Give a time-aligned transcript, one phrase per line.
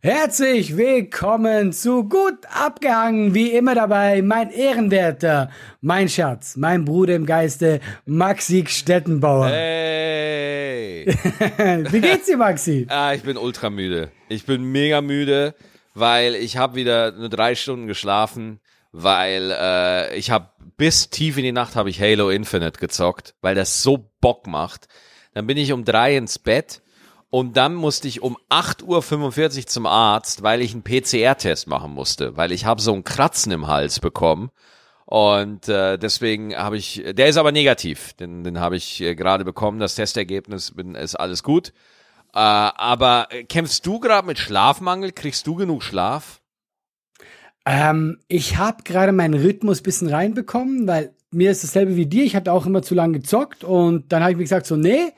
[0.00, 5.50] Herzlich willkommen zu Gut abgehangen, wie immer dabei, mein Ehrenwerter,
[5.80, 9.48] mein Schatz, mein Bruder im Geiste, Maxi Stettenbauer.
[9.48, 11.04] Hey!
[11.90, 12.86] wie geht's dir, Maxi?
[12.90, 14.12] ah, ich bin ultra müde.
[14.28, 15.56] Ich bin mega müde,
[15.94, 18.60] weil ich habe wieder nur drei Stunden geschlafen,
[18.92, 23.56] weil äh, ich habe bis tief in die Nacht habe ich Halo Infinite gezockt, weil
[23.56, 24.86] das so Bock macht.
[25.34, 26.82] Dann bin ich um drei ins Bett
[27.30, 32.36] und dann musste ich um 8.45 Uhr zum Arzt, weil ich einen PCR-Test machen musste,
[32.36, 34.50] weil ich habe so einen Kratzen im Hals bekommen.
[35.04, 39.44] Und äh, deswegen habe ich, der ist aber negativ, den, den habe ich äh, gerade
[39.44, 41.72] bekommen, das Testergebnis bin, ist alles gut.
[42.34, 45.12] Äh, aber äh, kämpfst du gerade mit Schlafmangel?
[45.12, 46.42] Kriegst du genug Schlaf?
[47.64, 52.24] Ähm, ich habe gerade meinen Rhythmus bisschen reinbekommen, weil mir ist dasselbe wie dir.
[52.24, 55.12] Ich hatte auch immer zu lange gezockt und dann habe ich mir gesagt so, nee,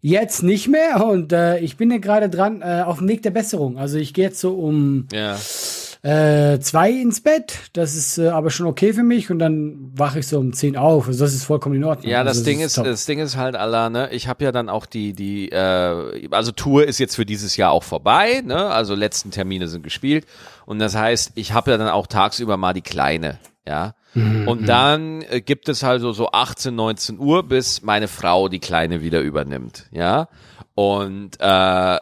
[0.00, 3.32] Jetzt nicht mehr und äh, ich bin ja gerade dran äh, auf dem Weg der
[3.32, 3.78] Besserung.
[3.78, 5.36] Also ich gehe jetzt so um Ja.
[6.02, 7.54] äh, zwei ins Bett.
[7.72, 10.76] Das ist äh, aber schon okay für mich und dann wache ich so um zehn
[10.76, 11.08] auf.
[11.08, 12.08] Also das ist vollkommen in Ordnung.
[12.12, 12.84] Ja, das also, Ding ist, top.
[12.84, 16.52] das Ding ist halt, Allah, ne, ich habe ja dann auch die, die, äh, also
[16.52, 18.66] Tour ist jetzt für dieses Jahr auch vorbei, ne?
[18.68, 20.26] Also letzten Termine sind gespielt.
[20.64, 23.94] Und das heißt, ich habe ja dann auch tagsüber mal die Kleine, ja.
[24.14, 28.58] Und dann äh, gibt es halt so, so 18, 19 Uhr, bis meine Frau die
[28.58, 30.28] Kleine wieder übernimmt, ja.
[30.74, 31.98] Und äh,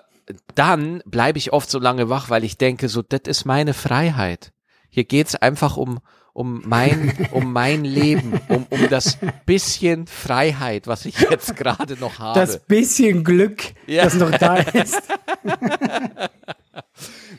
[0.55, 4.53] dann bleibe ich oft so lange wach, weil ich denke, so, das ist meine Freiheit.
[4.89, 5.99] Hier geht's einfach um,
[6.33, 12.19] um mein, um mein Leben, um, um das bisschen Freiheit, was ich jetzt gerade noch
[12.19, 12.39] habe.
[12.41, 14.05] das bisschen Glück, Ja.
[14.05, 15.03] das noch da ist.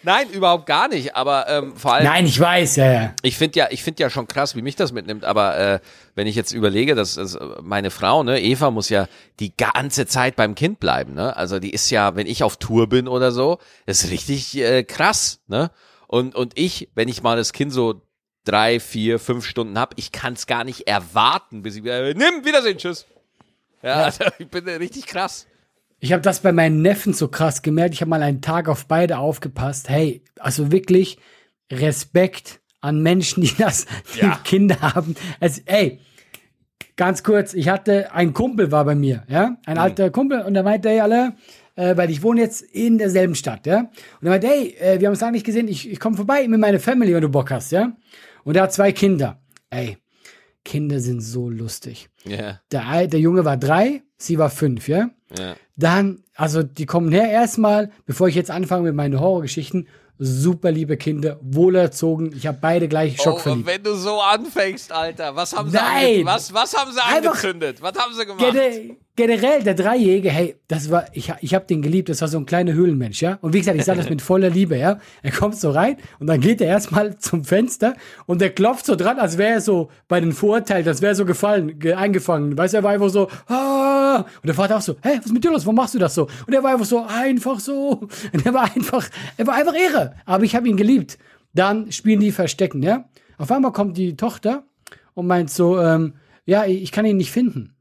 [0.07, 1.17] Nein, überhaupt gar nicht.
[1.17, 3.15] Aber ähm, vor allem, Nein, ich weiß, ja, ja.
[3.23, 5.25] ich finde ja, ich finde ja schon krass, wie mich das mitnimmt.
[5.25, 5.79] Aber äh,
[6.15, 9.09] wenn ich jetzt überlege, dass, dass meine Frau, ne, Eva, muss ja
[9.41, 11.13] die ganze Zeit beim Kind bleiben.
[11.13, 11.35] Ne?
[11.35, 15.41] Also die ist ja, wenn ich auf Tour bin oder so, ist richtig äh, krass.
[15.47, 15.71] Ne?
[16.07, 18.01] Und und ich, wenn ich mal das Kind so
[18.45, 22.45] drei, vier, fünf Stunden hab, ich kann es gar nicht erwarten, bis ich wieder nimm
[22.45, 23.05] Wiedersehen, tschüss.
[23.83, 25.47] Ja, also ich bin richtig krass.
[25.99, 27.93] Ich habe das bei meinen Neffen so krass gemerkt.
[27.95, 29.89] Ich habe mal einen Tag auf beide aufgepasst.
[29.89, 31.17] Hey, also wirklich
[31.71, 33.85] Respekt an Menschen, die das,
[34.15, 34.39] die Ja.
[34.43, 35.15] Kinder haben.
[35.39, 35.99] Also, ey,
[36.95, 40.63] ganz kurz, ich hatte, ein Kumpel war bei mir, ja, ein alter Kumpel, und der
[40.63, 41.35] meinte, hey, alle,
[41.75, 45.07] äh, weil ich wohne jetzt in derselben Stadt, ja, und er meinte, hey, äh, wir
[45.07, 47.51] haben es lange nicht gesehen, ich, ich komme vorbei mit meiner Family, wenn du Bock
[47.51, 47.91] hast, ja,
[48.43, 49.39] und er hat zwei Kinder.
[49.69, 49.97] Ey,
[50.63, 52.09] Kinder sind so lustig.
[52.25, 55.09] Ja, Der, der Junge war drei, sie war fünf, ja.
[55.37, 55.55] Ja.
[55.75, 59.87] Dann, also die kommen her erstmal, bevor ich jetzt anfange mit meinen Horrorgeschichten,
[60.19, 62.33] super liebe Kinder, wohlerzogen.
[62.35, 63.67] Ich habe beide gleich Oh, schockverliebt.
[63.67, 66.25] wenn du so anfängst, Alter, was haben sie, Nein!
[66.25, 67.81] was, was haben sie Einfach- angezündet?
[67.81, 68.53] Was haben sie gemacht?
[69.17, 72.37] Gene generell, der Dreijährige, hey, das war, ich, ich habe den geliebt, das war so
[72.37, 73.39] ein kleiner Höhlenmensch, ja.
[73.41, 74.99] Und wie gesagt, ich sage das mit voller Liebe, ja.
[75.23, 77.95] Er kommt so rein und dann geht er erstmal zum Fenster
[78.27, 81.25] und der klopft so dran, als wäre er so bei den Vorurteilen, das wäre so
[81.25, 82.55] gefallen, ge eingefangen.
[82.55, 85.33] Weißt du, er war einfach so, ah, und der Vater auch so, hä, was ist
[85.33, 86.27] mit dir los, warum machst du das so?
[86.45, 88.07] Und er war einfach so, einfach so.
[88.33, 90.13] Und er war einfach, er war einfach irre.
[90.25, 91.17] Aber ich habe ihn geliebt.
[91.55, 93.09] Dann spielen die Verstecken, ja.
[93.39, 94.63] Auf einmal kommt die Tochter
[95.15, 96.13] und meint so, ähm,
[96.45, 97.76] ja, ich kann ihn nicht finden.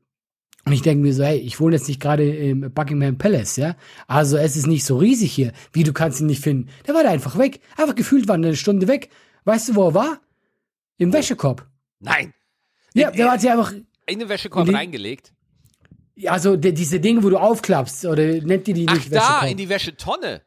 [0.67, 3.77] Und ich denke mir so, hey, ich wohne jetzt nicht gerade im Buckingham Palace, ja?
[4.09, 5.53] Also es ist nicht so riesig hier.
[5.73, 6.69] Wie, du kannst ihn nicht finden?
[6.87, 7.61] Der war da einfach weg.
[7.77, 9.11] Einfach gefühlt war er eine Stunde weg.
[9.45, 10.21] Weißt du, wo er war?
[10.99, 11.67] Im Wäschekorb.
[12.01, 12.35] Nein.
[12.95, 13.73] Ja, In- der hat sich einfach,
[14.07, 15.33] In den Wäschekorb In die- reingelegt.
[16.27, 19.51] also die, diese Dinge, wo du aufklappst, oder nennt die die Ach, nicht da, Wäschekorb?
[19.51, 20.43] in die Wäschetonne.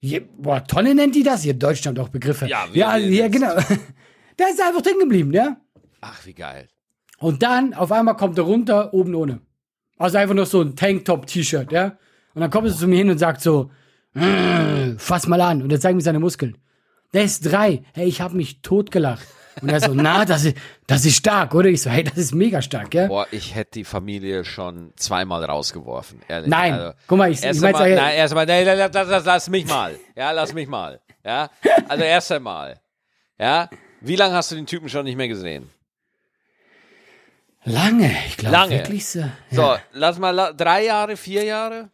[0.00, 1.42] Ja, boah, Tonne nennt die das?
[1.42, 2.46] Hier in Deutschland auch Begriffe.
[2.46, 3.52] Ja, ja, wie- ja genau.
[4.38, 5.60] Der ist einfach drin geblieben, ja?
[6.00, 6.68] Ach, wie geil.
[7.18, 9.40] Und dann, auf einmal kommt er runter, oben ohne.
[9.98, 11.96] Also einfach nur so ein Tanktop-T-Shirt, ja?
[12.34, 13.70] Und dann kommt er zu mir hin und sagt so,
[14.14, 15.62] "Äh, fass mal an.
[15.62, 16.56] Und er zeigt mir seine Muskeln.
[17.14, 17.82] Der ist drei.
[17.94, 19.26] Hey, ich habe mich totgelacht.
[19.60, 21.68] Und er so, na, das ist, das ist stark, oder?
[21.68, 23.08] Ich so, hey, das ist mega stark, ja?
[23.08, 26.48] Boah, ich hätte die Familie schon zweimal rausgeworfen, ehrlich.
[26.48, 29.08] Nein, Also, guck mal, ich, ich mein's ja- nein, erst einmal, nein, nein, nein, das,
[29.08, 29.96] das, lass mich mal.
[30.14, 31.00] Ja, lass mich mal.
[31.24, 31.50] Ja,
[31.88, 32.78] also erst einmal.
[33.36, 33.68] Ja,
[34.00, 35.68] wie lange hast du den Typen schon nicht mehr gesehen?
[37.64, 38.70] Lange, ich glaube Lange.
[38.78, 39.24] wirklich so.
[39.50, 39.80] So, Ja.
[39.92, 41.90] lass mal, la- drei Jahre, vier Jahre?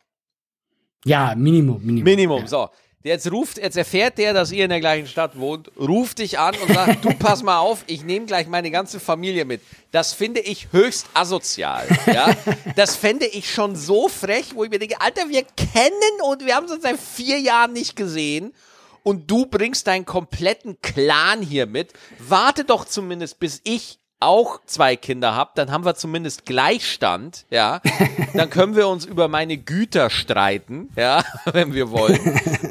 [1.04, 2.04] ja, Minimum, Minimum.
[2.04, 2.68] Minimum, so.
[3.02, 6.54] Jetzt ruft, jetzt erfährt der, dass ihr in der gleichen Stadt wohnt, ruft dich an
[6.56, 9.60] und sagt, du pass mal auf, ich nehme gleich meine ganze Familie mit.
[9.90, 12.34] Das finde ich höchst asozial, ja.
[12.76, 16.56] Das fände ich schon so frech, wo ich mir denke, Alter, wir kennen und wir
[16.56, 18.54] haben uns seit vier Jahren nicht gesehen
[19.02, 21.92] und du bringst deinen kompletten Clan hier mit.
[22.18, 27.80] Warte doch zumindest, bis ich auch zwei Kinder habe, dann haben wir zumindest Gleichstand, ja.
[28.34, 31.22] Dann können wir uns über meine Güter streiten, ja,
[31.52, 32.18] wenn wir wollen.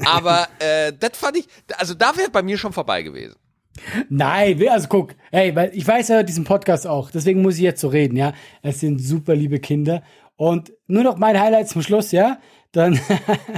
[0.05, 1.47] Aber äh, das fand ich,
[1.77, 3.35] also da wäre bei mir schon vorbei gewesen.
[4.09, 7.81] Nein, also guck, ey, weil ich weiß ja diesen Podcast auch, deswegen muss ich jetzt
[7.81, 8.33] so reden, ja.
[8.61, 10.03] Es sind super liebe Kinder.
[10.35, 12.39] Und nur noch mein Highlight zum Schluss, ja.
[12.71, 12.99] Dann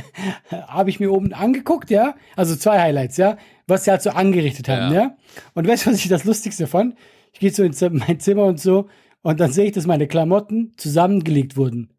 [0.52, 2.16] habe ich mir oben angeguckt, ja.
[2.36, 3.38] Also zwei Highlights, ja.
[3.68, 5.02] Was sie halt so angerichtet haben, ja.
[5.02, 5.18] ja?
[5.54, 6.96] Und weißt du, was ich das Lustigste fand?
[7.36, 8.88] Ich gehe so in mein Zimmer und so
[9.22, 11.90] und dann sehe ich, dass meine Klamotten zusammengelegt wurden.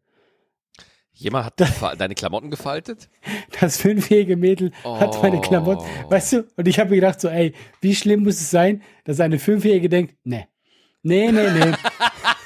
[1.13, 3.07] Jemand hat deine Klamotten gefaltet?
[3.59, 4.99] Das fünfjährige Mädel oh.
[4.99, 6.11] hat meine Klamotten, oh.
[6.11, 6.47] weißt du?
[6.55, 9.89] Und ich habe mir gedacht so, ey, wie schlimm muss es sein, dass eine Fünfjährige
[9.89, 10.47] denkt, nee,
[11.03, 11.71] nee, nee, nee.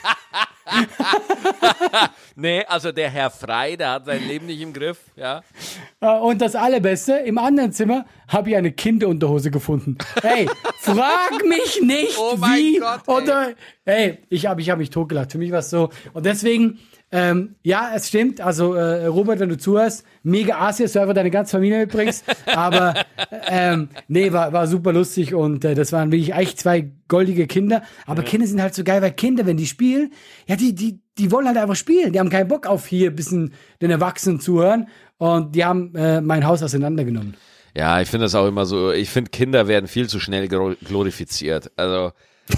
[2.35, 5.41] nee, also der Herr Frei, der hat sein Leben nicht im Griff, ja.
[5.99, 9.97] Äh, und das Allerbeste, im anderen Zimmer habe ich eine Kinderunterhose gefunden.
[10.21, 13.53] Hey, frag mich nicht, oh wie Gott, oder,
[13.85, 15.31] hey, ich habe ich hab mich totgelacht.
[15.31, 15.89] Für mich war es so.
[16.13, 16.79] Und deswegen,
[17.13, 18.39] ähm, ja, es stimmt.
[18.39, 22.23] Also, äh, Robert, wenn du zuhörst, mega Asia-Server deine ganze Familie mitbringst.
[22.45, 22.93] aber,
[23.47, 27.83] ähm, nee, war, war super lustig und äh, das waren wirklich eigentlich zwei goldige Kinder.
[28.05, 28.29] Aber ja.
[28.29, 30.13] Kinder sind halt so geil, weil Kinder, wenn die spielen,
[30.47, 32.13] ja, die, die, die wollen halt einfach spielen.
[32.13, 34.87] Die haben keinen Bock auf hier ein bisschen den Erwachsenen zuhören
[35.17, 37.35] und die haben äh, mein Haus auseinandergenommen.
[37.75, 38.91] Ja, ich finde das auch immer so.
[38.91, 41.71] Ich finde, Kinder werden viel zu schnell glorifiziert.
[41.75, 42.11] Also,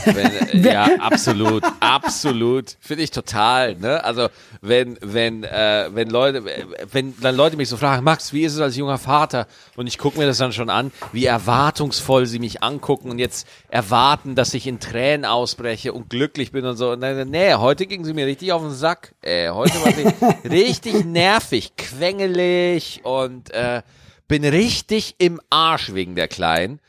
[0.05, 2.75] wenn, ja, absolut, absolut.
[2.79, 4.03] Finde ich total, ne?
[4.03, 4.29] Also,
[4.61, 6.43] wenn, wenn, äh, wenn Leute,
[6.91, 9.47] wenn dann Leute mich so fragen, Max, wie ist es als junger Vater?
[9.75, 13.47] Und ich gucke mir das dann schon an, wie erwartungsvoll sie mich angucken und jetzt
[13.69, 16.95] erwarten, dass ich in Tränen ausbreche und glücklich bin und so.
[16.95, 19.13] Nee, nee heute ging sie mir richtig auf den Sack.
[19.21, 23.81] Äh, heute war sie richtig nervig, quengelig und äh,
[24.27, 26.79] bin richtig im Arsch wegen der Kleinen.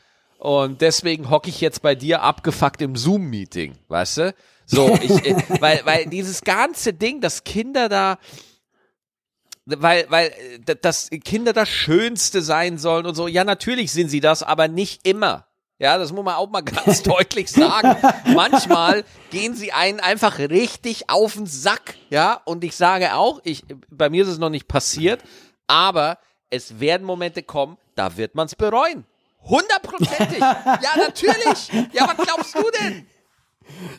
[0.45, 4.35] Und deswegen hocke ich jetzt bei dir abgefuckt im Zoom-Meeting, weißt du?
[4.67, 8.19] So, ich, äh, weil, weil dieses ganze Ding, dass Kinder da,
[9.65, 10.31] weil, weil,
[10.67, 14.67] äh, dass Kinder das Schönste sein sollen und so, ja, natürlich sind sie das, aber
[14.67, 15.47] nicht immer.
[15.79, 17.97] Ja, das muss man auch mal ganz deutlich sagen.
[18.35, 21.95] Manchmal gehen sie einen einfach richtig auf den Sack.
[22.11, 25.23] Ja, und ich sage auch, ich, bei mir ist es noch nicht passiert,
[25.65, 26.19] aber
[26.51, 29.07] es werden Momente kommen, da wird man es bereuen.
[29.45, 30.39] Hundertprozentig.
[30.39, 31.91] ja, natürlich.
[31.93, 33.07] Ja, was glaubst du denn?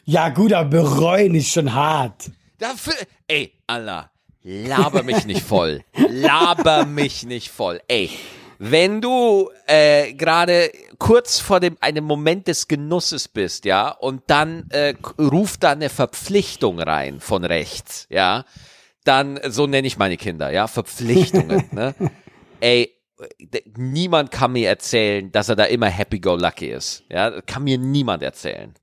[0.05, 2.31] Ja, gut, aber bereuen ist schon hart.
[2.59, 2.95] Dafür,
[3.27, 4.11] ey, Allah,
[4.43, 5.83] laber mich nicht voll.
[6.09, 7.81] Laber mich nicht voll.
[7.89, 8.11] Ey,
[8.59, 14.71] wenn du äh, gerade kurz vor dem einem Moment des Genusses bist, ja, und dann
[14.71, 18.45] äh, ruft da eine Verpflichtung rein von rechts, ja,
[19.05, 21.95] dann so nenne ich meine Kinder, ja, Verpflichtungen, ne?
[22.61, 22.96] Ey,
[23.77, 27.05] niemand kann mir erzählen, dass er da immer happy-go-lucky ist.
[27.11, 28.75] Ja, kann mir niemand erzählen.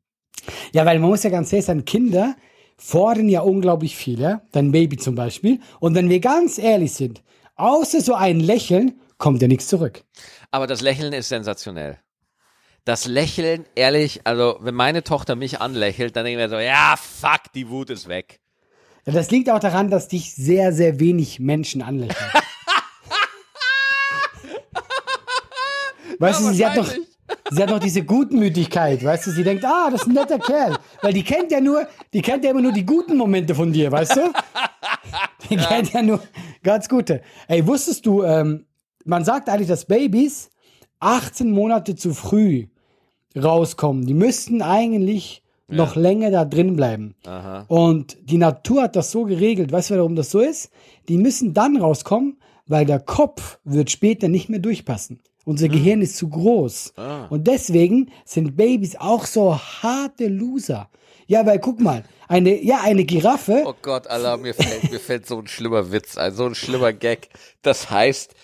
[0.72, 2.36] Ja, weil man muss ja ganz ehrlich sein, Kinder
[2.78, 4.42] fordern ja unglaublich viel, ja?
[4.52, 5.60] Dein Baby zum Beispiel.
[5.80, 7.24] Und wenn wir ganz ehrlich sind,
[7.56, 10.04] außer so ein Lächeln, kommt ja nichts zurück.
[10.52, 12.00] Aber das Lächeln ist sensationell.
[12.86, 16.96] Das Lächeln, ehrlich, also wenn meine Tochter mich anlächelt, dann denke ich mir so, ja,
[16.98, 18.42] fuck, die Wut ist weg.
[19.06, 22.32] Ja, das liegt auch daran, dass dich sehr, sehr wenig Menschen anlächeln.
[26.20, 26.92] Weißt ja, du, sie hat, noch,
[27.52, 30.78] sie hat noch diese Gutmütigkeit, weißt du, sie denkt, ah, das ist ein netter Kerl.
[31.02, 33.92] Weil die kennt ja nur, die kennt ja immer nur die guten Momente von dir,
[33.92, 34.34] weißt du?
[35.50, 35.66] Die ja.
[35.66, 36.22] kennt ja nur
[36.64, 37.22] ganz gute.
[37.48, 38.66] Ey, wusstest du, ähm,
[39.06, 40.50] man sagt eigentlich, dass Babys
[41.00, 42.68] 18 Monate zu früh
[43.36, 44.06] rauskommen.
[44.06, 45.76] Die müssten eigentlich ja.
[45.76, 47.16] noch länger da drin bleiben.
[47.26, 47.66] Aha.
[47.68, 49.72] Und die Natur hat das so geregelt.
[49.72, 50.72] Weißt du, warum das so ist?
[51.10, 55.20] Die müssen dann rauskommen, weil der Kopf wird später nicht mehr durchpassen.
[55.46, 55.74] Unser hm.
[55.74, 56.94] Gehirn ist zu groß.
[56.98, 57.26] Ah.
[57.30, 60.90] Und deswegen sind Babys auch so harte Loser.
[61.28, 63.64] Ja, weil guck mal, eine, ja, eine Giraffe.
[63.66, 66.94] Oh Gott, Allah, mir fällt, mir fällt so ein schlimmer Witz ein, so ein schlimmer
[66.94, 67.30] Gag.
[67.62, 68.36] Das heißt,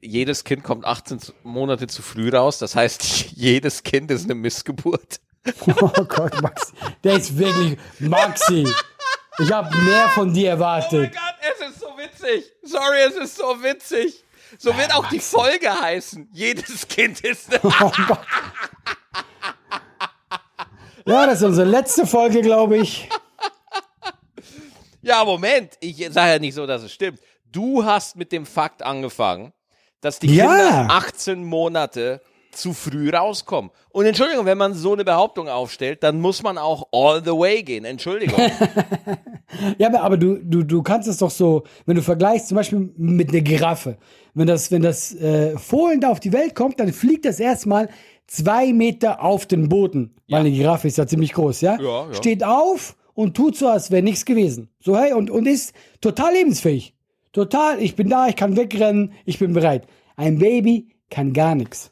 [0.00, 2.58] jedes Kind kommt 18 Monate zu früh raus.
[2.58, 3.02] Das heißt,
[3.34, 5.20] jedes Kind ist eine Missgeburt.
[5.66, 8.66] Oh Gott, Max, der ist wirklich Maxi.
[9.38, 10.92] Ich habe mehr von dir erwartet.
[10.92, 12.52] Oh mein Gott, es ist so witzig.
[12.62, 14.22] Sorry, es ist so witzig.
[14.58, 16.28] So wird auch die Folge heißen.
[16.32, 17.58] Jedes Kind ist.
[21.04, 23.08] Oh ja, das ist unsere letzte Folge, glaube ich.
[25.00, 25.72] Ja, Moment.
[25.80, 27.18] Ich sage ja nicht so, dass es stimmt.
[27.50, 29.52] Du hast mit dem Fakt angefangen,
[30.00, 30.46] dass die ja.
[30.46, 32.20] Kinder 18 Monate
[32.52, 33.70] zu früh rauskommen.
[33.90, 37.62] Und Entschuldigung, wenn man so eine Behauptung aufstellt, dann muss man auch all the way
[37.62, 37.84] gehen.
[37.84, 38.38] Entschuldigung.
[39.78, 43.30] ja, aber, du, du, du kannst es doch so, wenn du vergleichst zum Beispiel mit
[43.30, 43.96] einer Giraffe.
[44.34, 47.88] Wenn das, wenn das äh, Fohlen da auf die Welt kommt, dann fliegt das erstmal
[48.26, 50.14] zwei Meter auf den Boden.
[50.28, 51.78] Weil eine Giraffe ist ja ziemlich groß, ja?
[51.80, 52.14] Ja, ja.
[52.14, 54.68] Steht auf und tut so, als wäre nichts gewesen.
[54.80, 56.94] So, hey, und, und ist total lebensfähig.
[57.32, 59.86] Total, ich bin da, ich kann wegrennen, ich bin bereit.
[60.16, 61.91] Ein Baby kann gar nichts.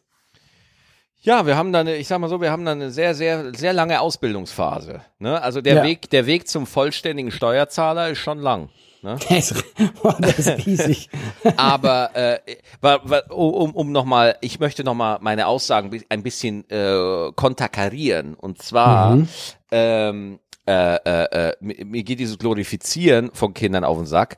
[1.23, 3.73] Ja, wir haben dann, ich sag mal so, wir haben dann eine sehr, sehr, sehr
[3.75, 5.03] lange Ausbildungsphase.
[5.19, 5.41] Ne?
[5.43, 5.83] Also der Ja.
[5.85, 8.71] Weg, der Weg zum vollständigen Steuerzahler ist schon lang.
[9.03, 9.17] Ne?
[9.29, 9.55] Der ist,
[10.03, 11.11] boah, der ist riesig.
[11.57, 12.39] Aber äh,
[13.31, 18.35] um, um nochmal, ich möchte nochmal meine Aussagen ein bisschen äh, konterkarieren.
[18.35, 19.19] Und zwar,
[19.71, 24.37] ähm, äh, äh, äh, mir geht dieses Glorifizieren von Kindern auf den Sack.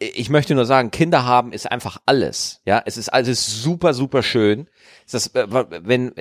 [0.00, 2.60] Ich möchte nur sagen, Kinder haben ist einfach alles.
[2.64, 4.68] Ja, es ist alles super, super schön.
[5.06, 6.12] Es ist Das, äh, wenn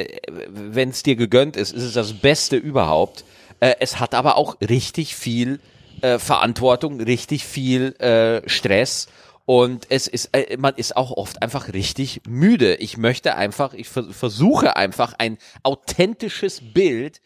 [0.47, 3.23] wenn es dir gegönnt ist, ist es das Beste überhaupt.
[3.59, 5.59] Äh, es hat aber auch richtig viel
[6.01, 9.07] äh, Verantwortung, richtig viel äh, Stress
[9.47, 12.75] und es ist, äh, man ist auch oft einfach richtig müde.
[12.75, 17.21] Ich möchte einfach, ich ver versuche einfach ein authentisches Bild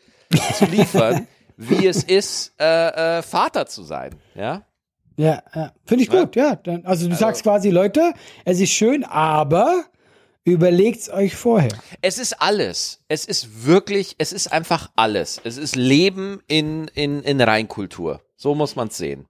[0.54, 1.28] zu liefern,
[1.58, 4.16] wie es ist, äh, äh, Vater zu sein.
[4.36, 4.62] Ja.
[5.22, 5.72] Ja, ja.
[5.86, 6.56] finde ich gut, ja.
[6.56, 8.14] Dann, also du sagst quasi, Leute,
[8.44, 9.86] es ist schön, aber
[10.44, 11.72] überlegt's euch vorher.
[12.02, 13.04] Es ist alles.
[13.08, 15.40] Es ist wirklich, es ist einfach alles.
[15.44, 18.22] Es ist Leben in, in, in Reinkultur.
[18.36, 19.28] So muss man es sehen.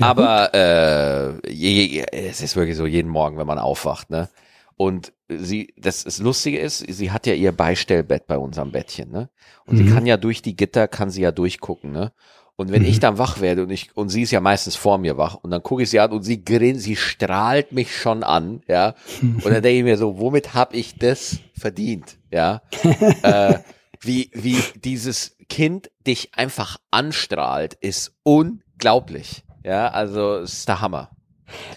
[0.00, 4.28] Aber äh, je, je, es ist wirklich so jeden Morgen, wenn man aufwacht, ne?
[4.76, 9.28] Und sie, das, das Lustige ist, sie hat ja ihr Beistellbett bei unserem Bettchen, ne?
[9.66, 12.12] Und sie kann ja durch die Gitter, kann sie ja durchgucken, ne?
[12.60, 15.16] Und wenn ich dann wach werde und ich, und sie ist ja meistens vor mir
[15.16, 18.62] wach, und dann gucke ich sie an und sie grinst, sie strahlt mich schon an,
[18.66, 18.96] ja.
[19.22, 22.62] Und dann denke ich mir so, womit habe ich das verdient, ja?
[23.22, 23.60] äh,
[24.00, 29.44] wie, wie dieses Kind dich einfach anstrahlt, ist unglaublich.
[29.64, 31.10] Ja, also ist der Hammer.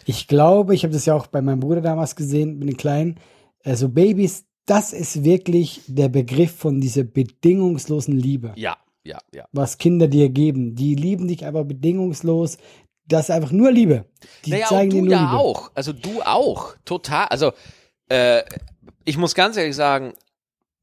[0.07, 3.19] Ich glaube, ich habe das ja auch bei meinem Bruder damals gesehen, mit den Kleinen.
[3.63, 9.45] Also Babys, das ist wirklich der Begriff von dieser bedingungslosen Liebe, Ja, ja, ja.
[9.51, 10.75] was Kinder dir geben.
[10.75, 12.57] Die lieben dich einfach bedingungslos.
[13.07, 14.05] Das ist einfach nur Liebe.
[14.45, 15.37] Die Naja, zeigen und dir nur ja Liebe.
[15.39, 15.71] auch.
[15.75, 16.75] Also du auch.
[16.85, 17.25] Total.
[17.27, 17.51] Also
[18.09, 18.43] äh,
[19.05, 20.13] ich muss ganz ehrlich sagen,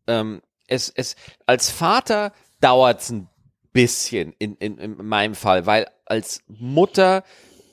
[0.06, 3.28] ähm, es, es, als Vater dauert es ein
[3.72, 7.22] bisschen in, in, in meinem Fall, weil als Mutter,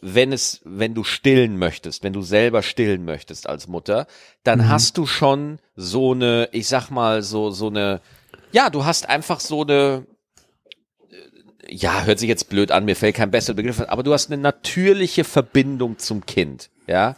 [0.02, 4.06] wenn es, wenn du stillen möchtest, wenn du selber stillen möchtest als Mutter,
[4.44, 4.70] dann Mhm.
[4.70, 8.02] hast du schon so eine, ich sag mal, so, so eine,
[8.52, 10.06] ja, du hast einfach so eine,
[11.76, 14.32] ja, hört sich jetzt blöd an, mir fällt kein besserer Begriff, ein, aber du hast
[14.32, 17.16] eine natürliche Verbindung zum Kind, ja,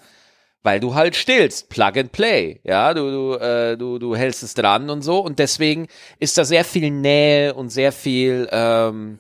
[0.64, 4.54] weil du halt stillst, Plug and Play, ja, du du äh, du du hältst es
[4.56, 5.88] dran und so und deswegen
[6.20, 9.20] ist da sehr viel Nähe und sehr viel ähm,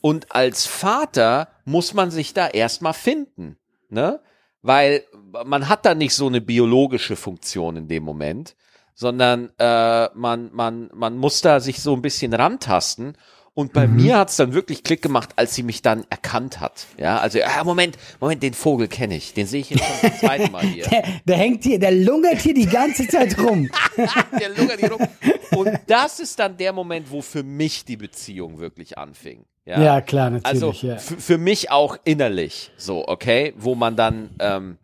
[0.00, 3.56] und als Vater muss man sich da erstmal finden,
[3.88, 4.20] ne?
[4.60, 5.04] Weil
[5.46, 8.56] man hat da nicht so eine biologische Funktion in dem Moment,
[8.94, 13.16] sondern äh, man, man, man muss da sich so ein bisschen rantasten.
[13.58, 16.86] Und bei mir hat's dann wirklich Klick gemacht, als sie mich dann erkannt hat.
[16.96, 19.34] Ja, also, ah, Moment, Moment, den Vogel kenne ich.
[19.34, 20.84] Den sehe ich jetzt schon zum zweiten Mal hier.
[20.90, 23.68] Der, der hängt hier, der lungert hier die ganze Zeit rum.
[24.40, 25.08] der lungert hier rum.
[25.56, 29.44] Und das ist dann der Moment, wo für mich die Beziehung wirklich anfing.
[29.64, 30.82] Ja, Ja, klar, Also natürlich.
[30.82, 30.94] ja.
[30.94, 34.78] f- für mich auch innerlich so, okay, wo man dann, ähm,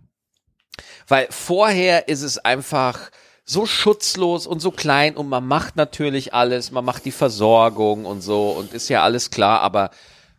[1.06, 3.10] weil vorher ist es einfach
[3.44, 8.22] so schutzlos und so klein und man macht natürlich alles, man macht die Versorgung und
[8.22, 9.90] so und ist ja alles klar, aber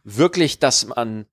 [0.04, 1.26] wirklich, dass man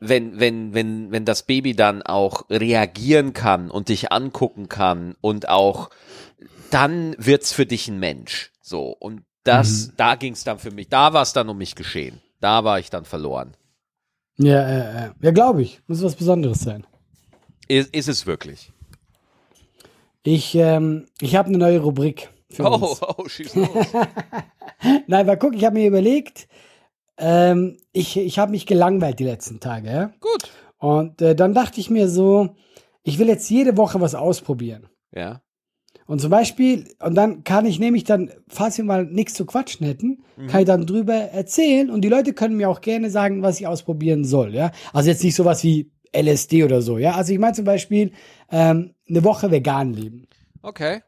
[0.00, 5.48] wenn, wenn, wenn, wenn das Baby dann auch reagieren kann und dich angucken kann und
[5.48, 5.90] auch,
[6.70, 8.50] dann wird's für dich ein Mensch.
[8.62, 8.96] So.
[8.98, 12.20] Und das, da ging's dann für mich, da war es dann um mich geschehen.
[12.40, 13.54] Da war ich dann verloren.
[14.38, 15.82] Ja, äh, äh, ja glaube ich.
[15.86, 16.86] Muss was Besonderes sein.
[17.68, 18.72] Ist, ist es wirklich.
[20.22, 23.00] Ich, ähm, ich habe eine neue Rubrik für Oh, uns.
[23.02, 23.68] oh, schieß los.
[25.06, 26.48] Nein, weil guck, ich habe mir überlegt,
[27.18, 29.90] ähm, ich, ich habe mich gelangweilt die letzten Tage.
[29.90, 30.12] Ja?
[30.20, 30.50] Gut.
[30.78, 32.50] Und äh, dann dachte ich mir so,
[33.02, 34.88] ich will jetzt jede Woche was ausprobieren.
[35.14, 35.42] Ja.
[36.06, 39.86] Und zum Beispiel, und dann kann ich nämlich dann, falls wir mal nichts zu quatschen
[39.86, 43.60] hätten, kann ich dann drüber erzählen und die Leute können mir auch gerne sagen, was
[43.60, 44.72] ich ausprobieren soll, ja.
[44.92, 47.12] Also jetzt nicht sowas wie LSD oder so, ja.
[47.12, 48.10] Also ich meine zum Beispiel
[48.50, 50.26] ähm, eine Woche vegan leben.
[50.62, 51.02] Okay.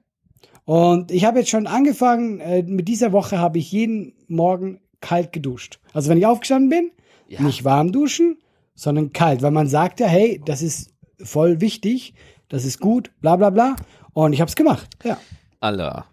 [0.65, 5.33] Und ich habe jetzt schon angefangen, äh, mit dieser Woche habe ich jeden Morgen kalt
[5.33, 5.81] geduscht.
[5.93, 6.91] Also wenn ich aufgestanden bin,
[7.29, 7.41] Ja.
[7.43, 8.39] nicht warm duschen,
[8.75, 10.91] sondern kalt, weil man sagt ja, hey, das ist
[11.23, 12.15] voll wichtig,
[12.49, 13.77] das ist gut, bla bla bla.
[14.13, 15.19] Und ich habe es gemacht, ja.
[15.61, 16.07] Allah.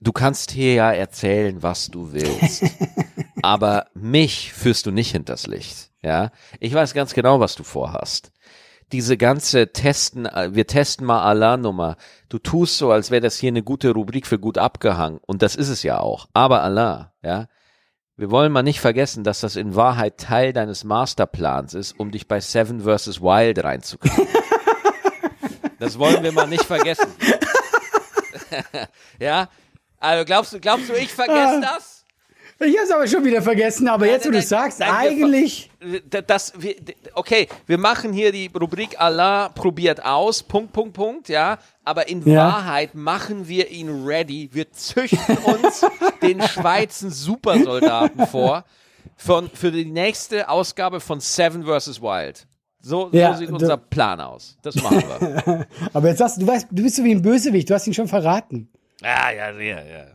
[0.00, 2.64] Du kannst hier ja erzählen, was du willst.
[3.42, 5.90] aber mich führst du nicht hinters Licht.
[6.02, 6.30] Ja.
[6.60, 8.30] Ich weiß ganz genau, was du vorhast.
[8.92, 11.96] Diese ganze Testen, äh, wir testen mal Allah-Nummer.
[12.28, 15.18] Du tust so, als wäre das hier eine gute Rubrik für gut abgehangen.
[15.26, 16.28] Und das ist es ja auch.
[16.32, 17.46] Aber Allah, ja.
[18.18, 22.26] Wir wollen mal nicht vergessen, dass das in Wahrheit Teil deines Masterplans ist, um dich
[22.28, 23.20] bei Seven vs.
[23.20, 24.26] Wild reinzukriegen.
[25.78, 27.10] das wollen wir mal nicht vergessen.
[29.20, 29.48] ja?
[29.98, 31.74] Also glaubst du, glaubst du, ich vergesse Ah.
[31.74, 31.95] das?
[32.58, 35.70] Ich hab's aber schon wieder vergessen, aber jetzt, wo du nein, sagst, nein, wir- eigentlich.
[36.26, 36.74] das, wir,
[37.14, 41.58] okay, wir machen hier die Rubrik Allah probiert aus, Punkt, Punkt, Punkt, ja.
[41.84, 42.46] Aber in Ja.
[42.48, 44.48] Wahrheit machen wir ihn ready.
[44.52, 45.84] Wir züchten uns
[46.22, 48.64] den Schweizer Supersoldaten vor
[49.16, 52.00] von, für die nächste Ausgabe von Seven vs.
[52.00, 52.46] Wild.
[52.80, 54.56] So, Ja, so sieht unser Plan aus.
[54.62, 55.02] Das machen
[55.46, 55.66] wir.
[55.92, 57.94] Aber jetzt sagst du, du weißt, du bist so wie ein Bösewicht, du hast ihn
[57.94, 58.70] schon verraten.
[59.02, 60.06] ja, ja, ja, ja.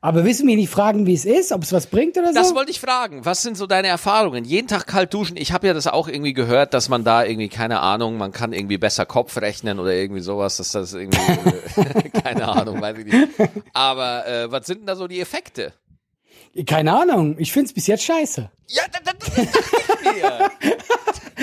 [0.00, 2.34] Aber du mich nicht fragen, wie es ist, ob es was bringt oder so?
[2.34, 3.24] Das wollte ich fragen.
[3.24, 4.44] Was sind so deine Erfahrungen?
[4.44, 5.36] Jeden Tag kalt duschen.
[5.36, 8.52] Ich habe ja das auch irgendwie gehört, dass man da irgendwie, keine Ahnung, man kann
[8.52, 11.18] irgendwie besser Kopf rechnen oder irgendwie sowas, dass das irgendwie,
[11.80, 13.28] äh, keine Ahnung, weiß ich nicht.
[13.72, 15.72] Aber äh, was sind denn da so die Effekte?
[16.64, 18.50] Keine Ahnung, ich find's bis jetzt scheiße.
[18.68, 20.50] Ja, das, das, das dachte ich mir.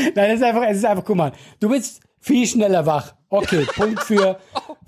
[0.15, 3.13] Nein, es ist einfach, es ist einfach, guck mal, du bist viel schneller wach.
[3.29, 4.39] Okay, Punkt für,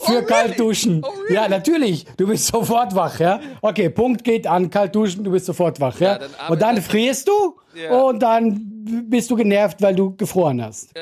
[0.06, 0.26] für really?
[0.26, 1.02] kalt duschen.
[1.04, 1.36] Oh, really?
[1.36, 3.40] Ja, natürlich, du bist sofort wach, ja.
[3.62, 6.14] Okay, Punkt geht an, kalt duschen, du bist sofort wach, ja.
[6.14, 8.00] Ja, dann und dann frierst du Ja.
[8.02, 8.72] und dann
[9.10, 10.90] bist du genervt, weil du gefroren hast.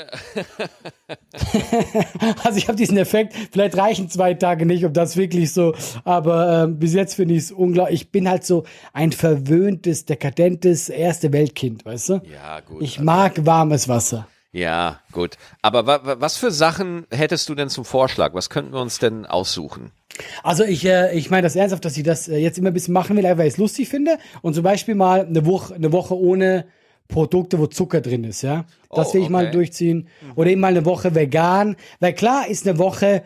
[2.44, 6.64] also ich habe diesen Effekt, vielleicht reichen zwei Tage nicht, ob das wirklich so, aber
[6.64, 8.02] ähm, bis jetzt finde ich es unglaublich.
[8.02, 12.14] Ich bin halt so ein verwöhntes, dekadentes erste Weltkind, weißt du?
[12.32, 12.82] Ja, gut.
[12.82, 14.28] Ich mag warmes Wasser.
[14.54, 15.38] Ja, gut.
[15.64, 18.36] Aber wa, wa, was für Sachen hättest du denn zum Vorschlag?
[18.36, 19.92] Was könnten wir uns denn aussuchen?
[20.44, 22.94] Also ich, äh, ich meine das ernsthaft, dass ich das äh, jetzt immer ein bisschen
[22.94, 24.20] machen will, einfach weil ich es lustig finde.
[24.44, 26.66] Und zum Beispiel mal eine Woche, eine Woche ohne
[27.08, 28.66] Produkte, wo Zucker drin ist, ja.
[28.92, 29.54] Das Oh, will ich mal okay.
[29.54, 30.08] durchziehen.
[30.36, 31.76] Oder eben mal eine Woche vegan.
[32.00, 33.24] Weil klar ist eine Woche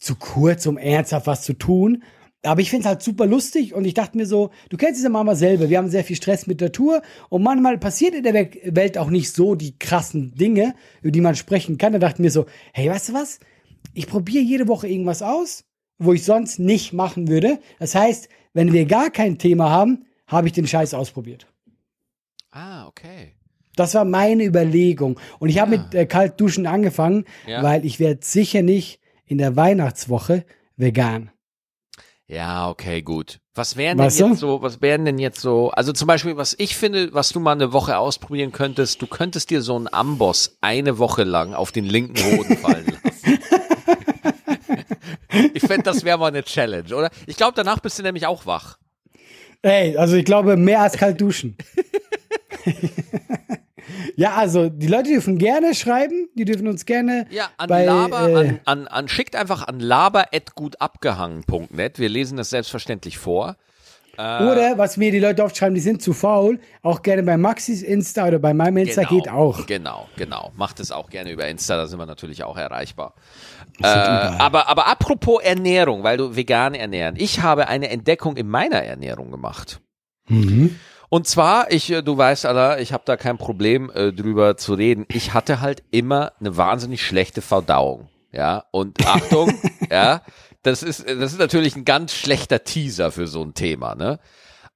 [0.00, 2.02] zu kurz, um ernsthaft was zu tun.
[2.42, 5.02] Aber ich finde es halt super lustig und ich dachte mir so, du kennst es
[5.04, 8.22] ja Mama selber, wir haben sehr viel Stress mit der Tour und manchmal passiert in
[8.22, 11.92] der We- Welt auch nicht so die krassen Dinge, über die man sprechen kann.
[11.92, 13.40] Da dachte ich mir so, hey, weißt du was?
[13.94, 15.64] Ich probiere jede Woche irgendwas aus,
[15.98, 17.58] wo ich sonst nicht machen würde.
[17.80, 21.46] Das heißt, wenn wir gar kein Thema haben, habe ich den Scheiß ausprobiert.
[22.52, 23.32] Ah, okay.
[23.74, 25.18] Das war meine Überlegung.
[25.38, 27.62] Und ich habe mit äh, Kaltduschen angefangen, Ja.
[27.62, 30.44] weil ich werde sicher nicht in der Weihnachtswoche
[30.76, 31.30] vegan.
[32.28, 33.38] Ja, okay, gut.
[33.54, 34.26] Was wären denn Weißt du?
[34.28, 37.38] jetzt so, was wären denn jetzt so, also zum Beispiel, was ich finde, was du
[37.38, 41.70] mal eine Woche ausprobieren könntest, du könntest dir so einen Amboss eine Woche lang auf
[41.70, 43.38] den linken Hoden fallen lassen.
[45.54, 47.10] ich fände, das wäre mal eine Challenge, oder?
[47.26, 48.78] Ich glaube, danach bist du nämlich auch wach.
[49.62, 51.56] Ey, also ich glaube, mehr als kalt duschen.
[54.16, 58.28] ja, also die Leute dürfen gerne schreiben, die dürfen uns gerne Ja, an bei, laber,
[58.28, 61.98] äh, an, an, an, schickt einfach an laber.gutabgehangen.net.
[61.98, 63.56] Wir lesen das selbstverständlich vor.
[64.16, 67.82] oder was mir die Leute oft schreiben, die sind zu faul, auch gerne bei Maxis
[67.82, 69.66] Insta oder bei meinem Insta geht auch.
[69.66, 70.52] Genau, genau.
[70.56, 73.14] Macht es auch gerne über Insta, da sind wir natürlich auch erreichbar.
[73.82, 77.16] Äh, aber, aber apropos Ernährung, weil du vegan ernähren.
[77.18, 79.82] Ich habe eine Entdeckung in meiner Ernährung gemacht.
[80.28, 80.76] Mhm.
[81.08, 84.74] Und zwar, ich, äh, du weißt, Alter, ich habe da kein Problem äh, drüber zu
[84.74, 85.06] reden.
[85.08, 88.08] Ich hatte halt immer eine wahnsinnig schlechte Verdauung.
[88.32, 89.54] Ja, und Achtung,
[89.90, 90.22] ja,
[90.62, 94.18] das ist, das ist natürlich ein ganz schlechter Teaser für so ein Thema, ne?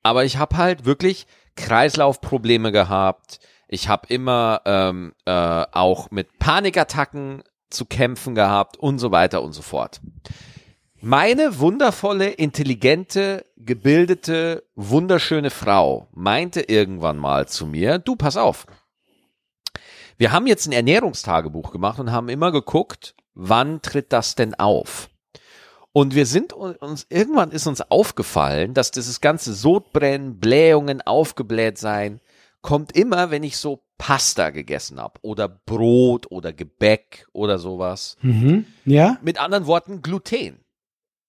[0.02, 3.38] Aber ich habe halt wirklich Kreislaufprobleme gehabt.
[3.68, 5.30] Ich habe immer ähm, äh,
[5.72, 10.00] auch mit Panikattacken zu kämpfen gehabt und so weiter und so fort.
[11.02, 18.66] Meine wundervolle, intelligente, gebildete, wunderschöne Frau meinte irgendwann mal zu mir, du pass auf.
[20.18, 25.08] Wir haben jetzt ein Ernährungstagebuch gemacht und haben immer geguckt, wann tritt das denn auf?
[25.92, 32.20] Und wir sind uns, irgendwann ist uns aufgefallen, dass dieses ganze Sodbrennen, Blähungen, aufgebläht sein,
[32.60, 38.18] kommt immer, wenn ich so Pasta gegessen habe oder Brot oder Gebäck oder sowas.
[38.20, 38.66] Mhm.
[38.84, 40.60] Ja, Mit anderen Worten, Gluten.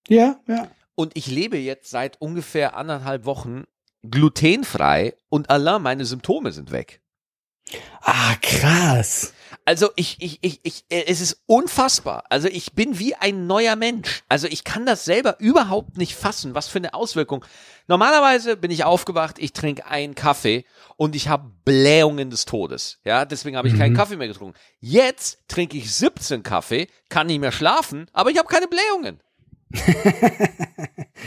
[0.08, 0.70] Ja, ja.
[0.96, 3.64] Und ich lebe jetzt seit ungefähr anderthalb Wochen
[4.04, 7.02] glutenfrei und Allah, meine Symptome sind weg.
[8.02, 9.34] Ah, krass.
[9.64, 12.24] Also ich, ich, ich, ich, äh, es ist unfassbar.
[12.30, 14.24] Also ich bin wie ein neuer Mensch.
[14.28, 17.46] Also ich kann das selber überhaupt nicht fassen, was für eine Auswirkung.
[17.88, 20.66] Normalerweise bin ich aufgewacht, ich trinke einen Kaffee
[20.98, 23.00] und ich habe Blähungen des Todes.
[23.06, 24.58] Ja, deswegen habe ich keinen Kaffee mehr getrunken.
[24.80, 29.22] Jetzt trinke ich 17 Kaffee, kann nicht mehr schlafen, aber ich habe keine Blähungen.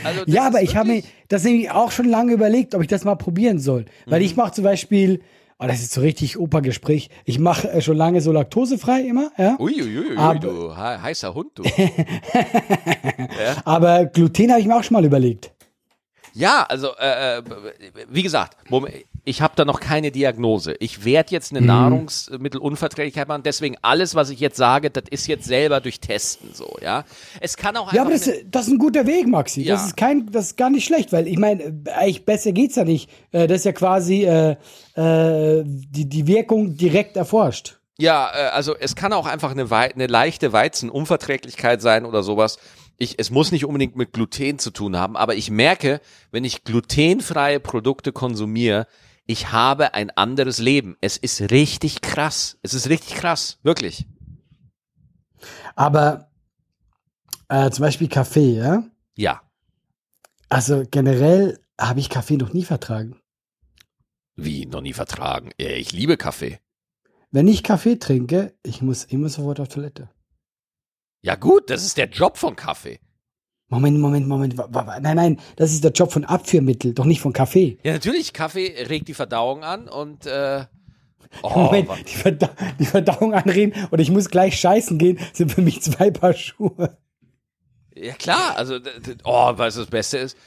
[0.03, 3.05] Also Ja, aber ich habe mir das nämlich auch schon lange überlegt, ob ich das
[3.05, 3.85] mal probieren soll.
[4.05, 4.25] Weil Mhm.
[4.25, 5.21] ich mache zum Beispiel
[5.57, 7.09] Oh, das ist so richtig Opergespräch.
[7.23, 9.55] Ich mache äh, schon lange so laktosefrei immer, ja.
[9.57, 11.63] Uiuiui, Aber- du he- heißer Hund, du.
[13.65, 15.51] Aber Gluten habe ich mir auch schon mal überlegt.
[16.33, 17.43] Ja, also äh, äh,
[18.09, 20.75] wie gesagt, Moment, ich habe da noch keine Diagnose.
[20.79, 21.57] Ich werde jetzt Mhm.
[21.57, 26.51] eine Nahrungsmittelunverträglichkeit machen, deswegen alles, was ich jetzt sage, das ist jetzt selber durch Testen
[26.53, 27.03] so, ja.
[27.41, 29.63] Es kann auch Ja, aber das, das ist ein guter Weg, Maxi.
[29.63, 29.75] Ja.
[29.75, 32.83] Das ist kein, das ist gar nicht schlecht, weil ich meine, eigentlich besser geht's ja
[32.83, 33.09] nicht.
[33.31, 34.55] Äh, Das ist ja quasi äh,
[34.95, 37.79] äh, die, die Wirkung direkt erforscht.
[37.97, 42.57] Ja, äh, also es kann auch einfach eine, Wei eine leichte Weizenunverträglichkeit sein oder sowas.
[42.97, 45.99] Ich, es muss nicht unbedingt mit Gluten zu tun haben, aber ich merke,
[46.31, 48.87] wenn ich glutenfreie Produkte konsumiere,
[49.27, 50.97] ich habe ein anderes Leben.
[51.01, 52.57] Es ist richtig krass.
[52.61, 54.05] Es ist richtig krass, wirklich.
[55.75, 56.29] Aber
[57.49, 58.83] äh, zum Beispiel Kaffee, ja.
[59.17, 59.41] Ja.
[60.49, 63.19] Also generell habe ich Kaffee noch nie vertragen.
[64.35, 65.51] Wie noch nie vertragen.
[65.57, 66.59] Ich liebe Kaffee.
[67.31, 70.09] Wenn ich Kaffee trinke, ich muss immer sofort auf Toilette.
[71.21, 72.99] Ja gut, das ist der Job von Kaffee.
[73.69, 74.55] Moment, Moment, Moment.
[75.01, 77.77] Nein, nein, das ist der Job von Abführmittel, doch nicht von Kaffee.
[77.83, 80.65] Ja, natürlich, Kaffee regt die Verdauung an und äh,
[81.41, 82.49] oh, Moment, die, Verda
[82.79, 86.97] die Verdauung anreden und ich muss gleich scheißen gehen, sind für mich zwei Paar Schuhe.
[87.95, 88.77] Ja klar, also
[89.23, 90.37] oh, weißt du, das Beste ist?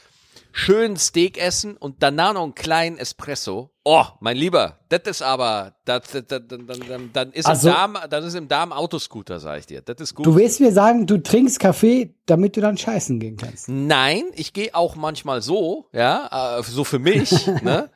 [0.51, 3.69] Schön Steak essen und danach noch einen kleinen Espresso.
[3.85, 7.73] Oh, mein Lieber, das ist aber, das, das, das, dann, dann, dann, ist Also- im
[7.73, 9.81] Darm, dann ist im Darm Autoscooter, sag ich dir.
[9.81, 10.25] Das ist gut.
[10.25, 13.69] Du willst mir sagen, du trinkst Kaffee, damit du dann scheißen gehen kannst.
[13.69, 17.89] Nein, ich gehe auch manchmal so, ja, äh, so für mich, ne?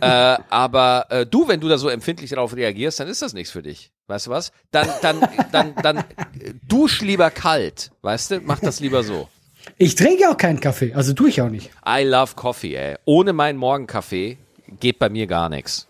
[0.00, 3.50] äh, aber äh, du, wenn du da so empfindlich darauf reagierst, dann ist das nichts
[3.50, 3.90] für dich.
[4.06, 4.52] Weißt du was?
[4.70, 6.04] Dann, dann, dann, dann äh,
[6.68, 8.40] dusch lieber kalt, weißt du?
[8.40, 9.28] Mach das lieber so.
[9.78, 11.70] Ich trinke auch keinen Kaffee, also tue ich auch nicht.
[11.86, 12.96] I love coffee, ey.
[13.04, 14.38] Ohne meinen Morgenkaffee
[14.80, 15.88] geht bei mir gar nichts.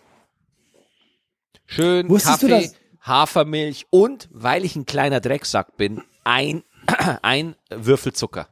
[1.66, 6.62] Schön Wusstest Kaffee, Hafermilch und, weil ich ein kleiner Drecksack bin, ein,
[7.22, 8.48] ein Würfel Zucker.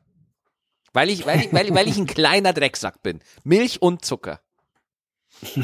[0.95, 3.21] Weil ich, weil, ich, weil, ich- weil ich ein kleiner Drecksack bin.
[3.45, 4.41] Milch und Zucker.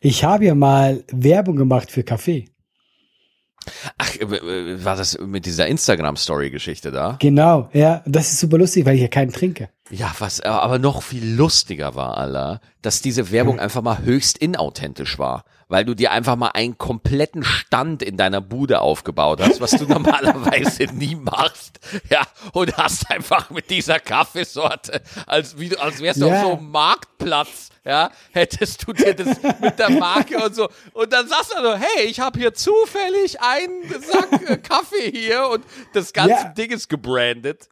[0.00, 2.50] Ich habe ja mal Werbung gemacht für Kaffee.
[3.98, 7.16] Ach, äh, war das mit dieser Instagram-Story-Geschichte da?
[7.20, 8.02] Genau, ja.
[8.06, 9.68] Das ist super lustig, weil ich ja keinen trinke.
[9.90, 15.18] Ja, was aber noch viel lustiger war, Allah, dass diese Werbung einfach mal höchst inauthentisch
[15.18, 15.44] war.
[15.68, 19.84] Weil du dir einfach mal einen kompletten Stand in deiner Bude aufgebaut hast, was du
[19.88, 21.80] normalerweise nie machst.
[22.10, 22.22] Ja,
[22.52, 26.36] und hast einfach mit dieser Kaffeesorte, als, wie als wärst du Ja.
[26.36, 30.68] auf so einem Marktplatz, ja, hättest du dir das mit der Marke und so.
[30.92, 35.48] Und dann sagst du so, hey, ich habe hier zufällig einen Sack äh, Kaffee hier
[35.48, 36.44] und das ganze Ja.
[36.50, 37.68] Ding ist gebrandet.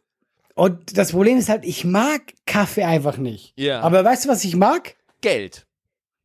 [0.55, 3.53] Und das Problem ist halt, ich mag Kaffee einfach nicht.
[3.55, 3.81] Ja.
[3.81, 4.95] Aber weißt du, was ich mag?
[5.21, 5.65] Geld.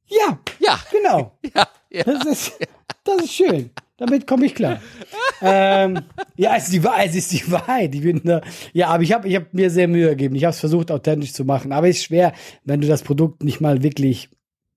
[0.09, 0.79] Ja, Ja.
[0.91, 1.39] genau.
[1.55, 2.05] Ja, ja.
[2.05, 2.59] Das ist,
[3.05, 3.71] das ist schön.
[3.97, 4.81] Damit komme ich klar.
[5.43, 6.01] ähm,
[6.37, 7.11] ja, es ist die Wahrheit.
[7.11, 7.95] Es ist die Wahrheit.
[7.95, 8.41] Ich bin da,
[8.73, 10.37] ja, aber ich habe ich hab mir sehr Mühe gegeben.
[10.37, 11.73] Ich habe es versucht, authentisch zu machen.
[11.73, 12.33] Aber es ist schwer,
[12.65, 14.31] wenn du das Produkt nicht mal wirklich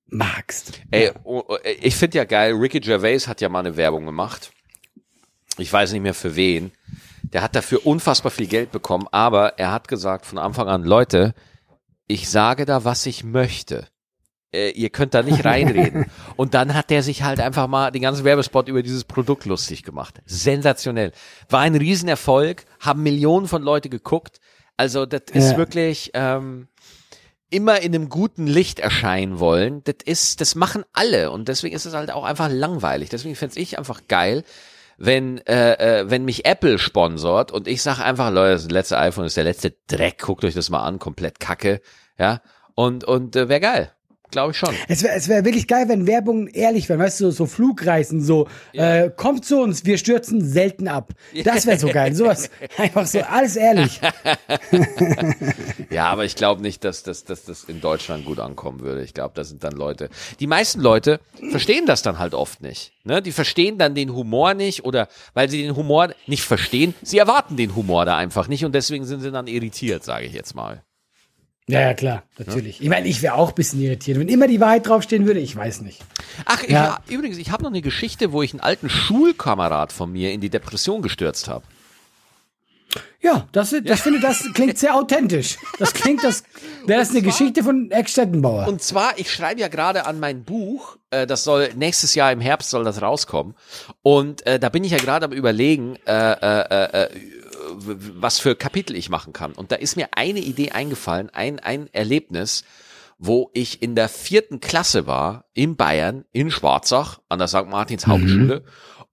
[0.07, 0.81] magst.
[0.91, 4.51] Ey, oh, oh, ich finde ja geil, Ricky Gervais hat ja mal eine Werbung gemacht.
[5.57, 6.71] Ich weiß nicht mehr für wen.
[7.23, 11.33] Der hat dafür unfassbar viel Geld bekommen, aber er hat gesagt von Anfang an, Leute,
[12.07, 13.87] ich sage da, was ich möchte.
[14.53, 16.05] Äh, ihr könnt da nicht reinreden.
[16.35, 19.83] Und dann hat der sich halt einfach mal den ganzen Werbespot über dieses Produkt lustig
[19.83, 20.21] gemacht.
[20.25, 21.11] Sensationell.
[21.49, 24.39] War ein Riesenerfolg, haben Millionen von Leute geguckt.
[24.77, 25.57] Also das ist Ja.
[25.57, 26.67] wirklich ähm,
[27.49, 29.83] immer in einem guten Licht erscheinen wollen.
[29.83, 33.09] Das ist, das machen alle und deswegen ist es halt auch einfach langweilig.
[33.09, 34.43] Deswegen fänd's ich einfach geil,
[34.97, 39.25] wenn äh, äh, wenn mich Apple sponsort und ich sage einfach, Leute, das letzte iPhone
[39.25, 41.81] ist der letzte Dreck, guckt euch das mal an, komplett Kacke,
[42.17, 42.41] ja
[42.75, 43.91] und und äh, wäre geil,
[44.31, 44.73] glaube ich schon.
[44.87, 46.99] Es wäre es wär wirklich geil, wenn Werbung ehrlich wäre.
[46.99, 51.13] Weißt du, so Flugreisen, so, äh, kommt zu uns, wir stürzen selten ab.
[51.43, 52.15] Das wäre so geil.
[52.15, 53.99] Sowas, einfach so, alles ehrlich.
[55.89, 59.03] Ja, aber ich glaube nicht, dass, dass, dass das in Deutschland gut ankommen würde.
[59.03, 60.09] Ich glaube, da sind dann Leute.
[60.39, 62.93] Die meisten Leute verstehen das dann halt oft nicht.
[63.03, 63.21] Ne?
[63.21, 67.57] Die verstehen dann den Humor nicht oder weil sie den Humor nicht verstehen, sie erwarten
[67.57, 70.83] den Humor da einfach nicht und deswegen sind sie dann irritiert, sage ich jetzt mal.
[71.71, 72.81] Ja, ja, klar, natürlich.
[72.81, 74.19] Ich meine, ich wäre auch ein bisschen irritiert.
[74.19, 76.01] Wenn immer die Wahrheit draufstehen würde, ich weiß nicht.
[76.45, 76.99] Ach, ich, Ja.
[77.09, 80.49] übrigens, ich habe noch eine Geschichte, wo ich einen alten Schulkamerad von mir in die
[80.49, 81.63] Depression gestürzt habe.
[83.21, 85.57] Ja, das, das finde das klingt sehr authentisch.
[85.79, 86.43] Das klingt, das
[86.87, 88.67] wäre das eine Geschichte von Eck-Stettenbauer.
[88.67, 92.41] Und zwar, ich schreibe ja gerade an mein Buch, äh, das soll nächstes Jahr im
[92.41, 93.53] Herbst soll das rauskommen.
[94.01, 97.19] Und äh, da bin ich ja gerade am überlegen, äh, äh, äh, w-
[97.69, 99.53] was für Kapitel ich machen kann.
[99.53, 102.63] Und da ist mir eine Idee eingefallen, ein, ein Erlebnis,
[103.17, 107.67] wo ich in der vierten Klasse war, in Bayern, in Schwarzach, an der St.
[107.67, 108.63] Martins Hauptschule.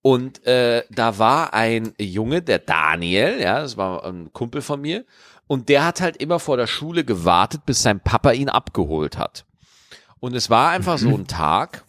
[0.01, 5.05] Und äh, da war ein Junge, der Daniel, ja, das war ein Kumpel von mir,
[5.47, 9.45] und der hat halt immer vor der Schule gewartet, bis sein Papa ihn abgeholt hat.
[10.21, 11.85] Und es war einfach so ein Tag,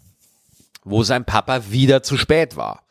[0.84, 2.84] wo sein Papa wieder zu spät war.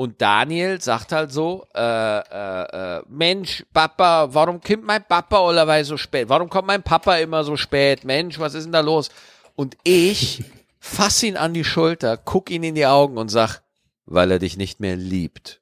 [0.00, 2.62] Und Daniel sagt halt so, äh, äh,
[2.96, 6.30] äh, Mensch, Papa, warum kommt mein Papa allerweil so spät?
[6.30, 8.02] Warum kommt mein Papa immer so spät?
[8.04, 9.10] Mensch, was ist denn da los?
[9.56, 10.42] Und ich
[10.78, 13.60] fass ihn an die Schulter, guck ihn in die Augen und sag,
[14.06, 15.60] weil er dich nicht mehr liebt.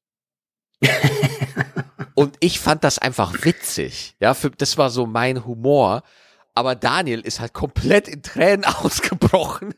[2.15, 4.15] und ich fand das einfach witzig.
[4.21, 6.05] Ja, für, das war so mein Humor.
[6.55, 9.75] Aber Daniel ist halt komplett in Tränen ausgebrochen,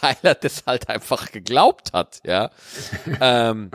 [0.00, 2.50] weil er das halt einfach geglaubt hat, ja.
[3.20, 3.70] ähm,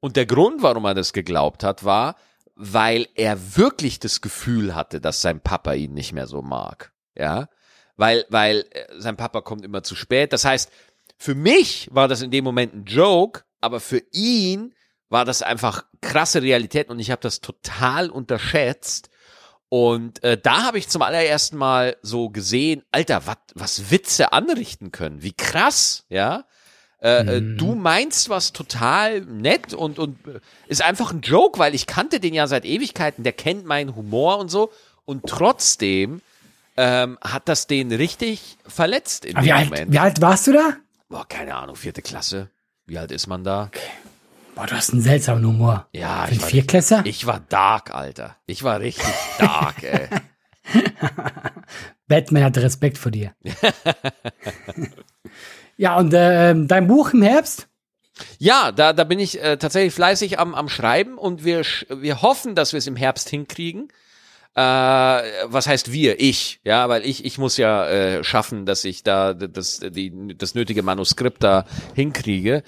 [0.00, 2.16] und der Grund, warum er das geglaubt hat, war,
[2.54, 7.48] weil er wirklich das Gefühl hatte, dass sein Papa ihn nicht mehr so mag, ja.
[7.96, 10.32] Weil, weil äh, sein Papa kommt immer zu spät.
[10.32, 10.70] Das heißt,
[11.18, 14.74] für mich war das in dem Moment ein Joke, aber für ihn
[15.10, 19.10] war das einfach krasse Realität und ich habe das total unterschätzt.
[19.68, 24.92] Und äh, da habe ich zum allerersten Mal so gesehen, Alter, wat, was Witze anrichten
[24.92, 25.22] können.
[25.22, 26.44] Wie krass, ja.
[27.02, 27.56] Äh, äh, Mhm.
[27.58, 32.20] Du meinst was total nett und, und äh, ist einfach ein Joke, weil ich kannte
[32.20, 34.70] den ja seit Ewigkeiten, der kennt meinen Humor und so.
[35.06, 36.20] Und trotzdem
[36.76, 39.92] ähm, hat das den richtig verletzt in Aber wie dem alt, Moment.
[39.92, 40.76] wie alt warst du da?
[41.08, 42.50] Boah, keine Ahnung, vierte Klasse.
[42.86, 43.70] Wie alt ist man da?
[44.54, 45.88] Boah, du hast einen seltsamen Humor.
[45.92, 47.02] Ja, Für ich war, Vierklässler?
[47.06, 48.36] ich war dark, Alter.
[48.46, 49.06] Ich war richtig
[49.38, 50.08] dark, ey.
[52.06, 53.32] Batman hat Respekt vor dir.
[55.80, 57.66] ja, und ähm, dein Buch im Herbst?
[58.38, 62.54] Ja, da, da bin ich äh, tatsächlich fleißig am, am Schreiben und wir, wir hoffen,
[62.54, 63.88] dass wir es im Herbst hinkriegen.
[64.54, 66.20] Äh, was heißt wir?
[66.20, 70.54] Ich, ja, weil ich, ich muss ja äh, schaffen, dass ich da das, die, das
[70.54, 71.64] nötige Manuskript da
[71.94, 72.62] hinkriege.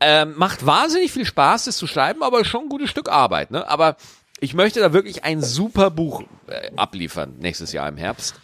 [0.00, 3.68] Ähm, macht wahnsinnig viel Spaß, das zu schreiben, aber schon ein gutes Stück Arbeit, ne?
[3.68, 3.98] Aber
[4.40, 8.36] ich möchte da wirklich ein super Buch äh, abliefern nächstes Jahr im Herbst.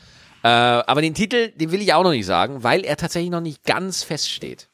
[0.42, 3.40] Äh, aber den Titel, den will ich auch noch nicht sagen, weil er tatsächlich noch
[3.42, 4.68] nicht ganz feststeht.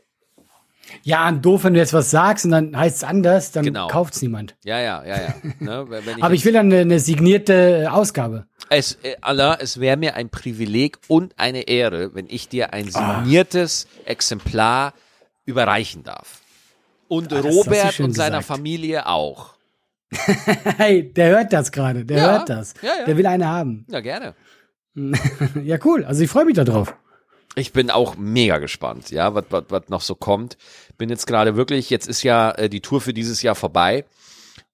[1.02, 3.88] Ja, und doof, wenn du jetzt was sagst und dann heißt es anders, dann Genau.
[3.88, 4.54] kauft's niemand.
[4.64, 5.34] Ja, ja, ja, ja.
[5.58, 5.84] ne?
[5.88, 8.46] wenn Aber ich will dann eine, eine signierte äh, Ausgabe.
[8.70, 12.88] Es, äh, Allah, es wäre mir ein Privileg und eine Ehre, wenn ich dir ein
[12.94, 13.18] Ah.
[13.22, 14.94] signiertes Exemplar
[15.44, 16.40] überreichen darf.
[17.08, 18.44] Und Ah, Robert und seiner gesagt.
[18.46, 19.54] Familie auch.
[20.78, 22.74] Hey, der hört das gerade, der Ja, hört das.
[22.80, 23.04] ja, ja.
[23.06, 23.84] Der will eine haben.
[23.88, 24.34] Ja, gerne.
[25.62, 26.04] Ja, cool.
[26.04, 26.94] Also ich freue mich darauf.
[27.54, 30.58] Ich bin auch mega gespannt, ja, was, was, was noch so kommt.
[30.98, 34.04] Bin jetzt gerade wirklich, jetzt ist ja äh, die Tour für dieses Jahr vorbei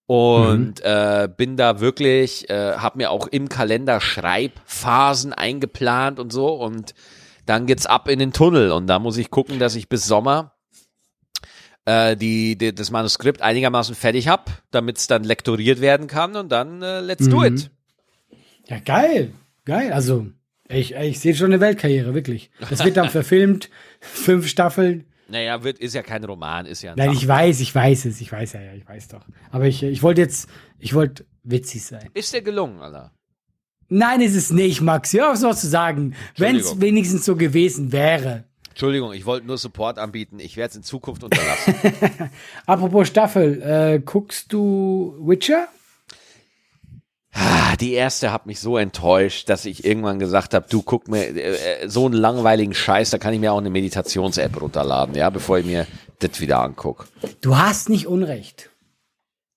[0.06, 6.54] und äh, bin da wirklich, äh, habe mir auch im Kalender Schreibphasen eingeplant und so
[6.54, 6.94] und
[7.46, 10.54] dann geht's ab in den Tunnel und da muss ich gucken, dass ich bis Sommer
[11.84, 16.50] äh, die, die das Manuskript einigermaßen fertig hab, damit es dann lektoriert werden kann und
[16.50, 17.70] dann äh, let's do it.
[18.66, 19.32] Ja, geil.
[19.64, 19.92] Geil.
[19.92, 20.26] Also,
[20.68, 22.50] ich, ich sehe schon eine Weltkarriere, wirklich.
[22.70, 23.70] Das wird dann verfilmt,
[24.00, 25.04] fünf Staffeln.
[25.28, 28.04] Naja, wird, ist ja kein Roman, ist ja ein Nein, Sach- ich weiß, ich weiß
[28.06, 29.24] es, ich weiß ja, ja, ich weiß doch.
[29.50, 30.48] Aber ich, ich wollte jetzt,
[30.78, 32.10] ich wollte witzig sein.
[32.14, 33.12] Ist dir gelungen, Alter.
[33.88, 35.12] Nein, ist es nicht, Max.
[35.12, 36.14] Hör auf, so zu sagen.
[36.36, 38.44] Wenn es wenigstens so gewesen wäre.
[38.70, 40.38] Entschuldigung, ich wollte nur Support anbieten.
[40.40, 41.74] Ich werde es in Zukunft unterlassen.
[42.66, 45.68] Apropos Staffel, äh, guckst du Witcher?
[47.34, 51.24] Ah, Die erste hat mich so enttäuscht, dass ich irgendwann gesagt habe, du guck mir
[51.24, 55.30] äh, äh, so einen langweiligen Scheiß, da kann ich mir auch eine Meditations-App runterladen, ja,
[55.30, 55.86] bevor ich mir
[56.18, 57.06] das wieder anguck.
[57.40, 58.68] Du hast nicht Unrecht.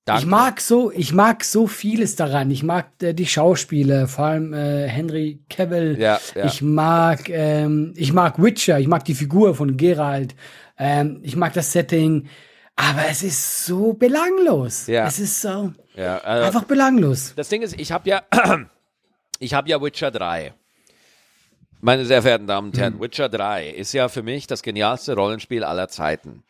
[0.06, 0.22] Danke.
[0.22, 2.52] Ich mag so, ich mag so vieles daran.
[2.52, 5.98] Ich mag äh, die Schauspieler, vor allem äh, Henry Cavill.
[6.00, 6.46] Ja, ja.
[6.46, 8.80] Ich mag, ähm, ich mag Witcher.
[8.80, 10.36] Ich mag die Figur von Geralt.
[10.78, 12.28] Ähm, ich mag das Setting.
[12.76, 14.88] Aber es ist so belanglos.
[14.88, 15.08] Ja.
[15.08, 17.34] Es ist so ja, äh, einfach belanglos.
[17.36, 18.24] das Ding ist, ich habe ja,
[19.40, 20.54] ich habe ja Witcher 3.
[21.82, 25.64] Meine sehr verehrten Damen und Herren, Witcher 3 ist ja für mich das genialste Rollenspiel
[25.64, 26.44] aller Zeiten.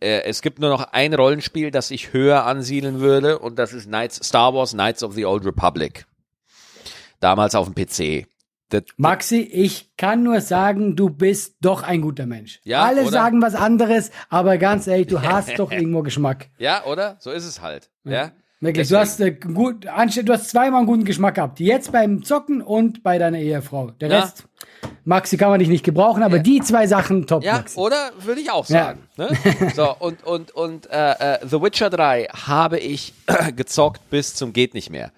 [0.00, 3.86] Äh, es gibt nur noch ein Rollenspiel, das ich höher ansiedeln würde, und das ist
[3.86, 6.06] Knights, Star Wars Knights of the Old Republic.
[7.20, 8.26] Damals auf dem PC.
[8.70, 12.60] Das, Maxi, ich kann nur sagen, du bist doch ein guter Mensch.
[12.64, 13.10] Ja, Alle oder?
[13.10, 16.48] sagen was anderes, aber ganz ehrlich, du hast doch irgendwo Geschmack.
[16.58, 17.16] ja, oder?
[17.20, 17.88] So ist es halt.
[18.04, 18.32] Ja.
[18.60, 21.60] Wirklich, Deswegen- du hast, äh, gut, du hast zweimal einen guten Geschmack gehabt.
[21.60, 23.92] Jetzt beim Zocken und bei deiner Ehefrau.
[23.92, 24.20] Der Ja.
[24.22, 24.44] Rest,
[25.04, 27.78] Maxi kann man dich nicht gebrauchen, aber die zwei Sachen top, Ja, Maxi.
[27.78, 28.84] oder würde ich auch Ja.
[28.84, 29.00] sagen.
[29.16, 29.28] Ne?
[29.76, 33.14] So, und, und, und äh, äh, The Witcher 3 habe ich
[33.56, 35.12] gezockt bis zum geht nicht mehr.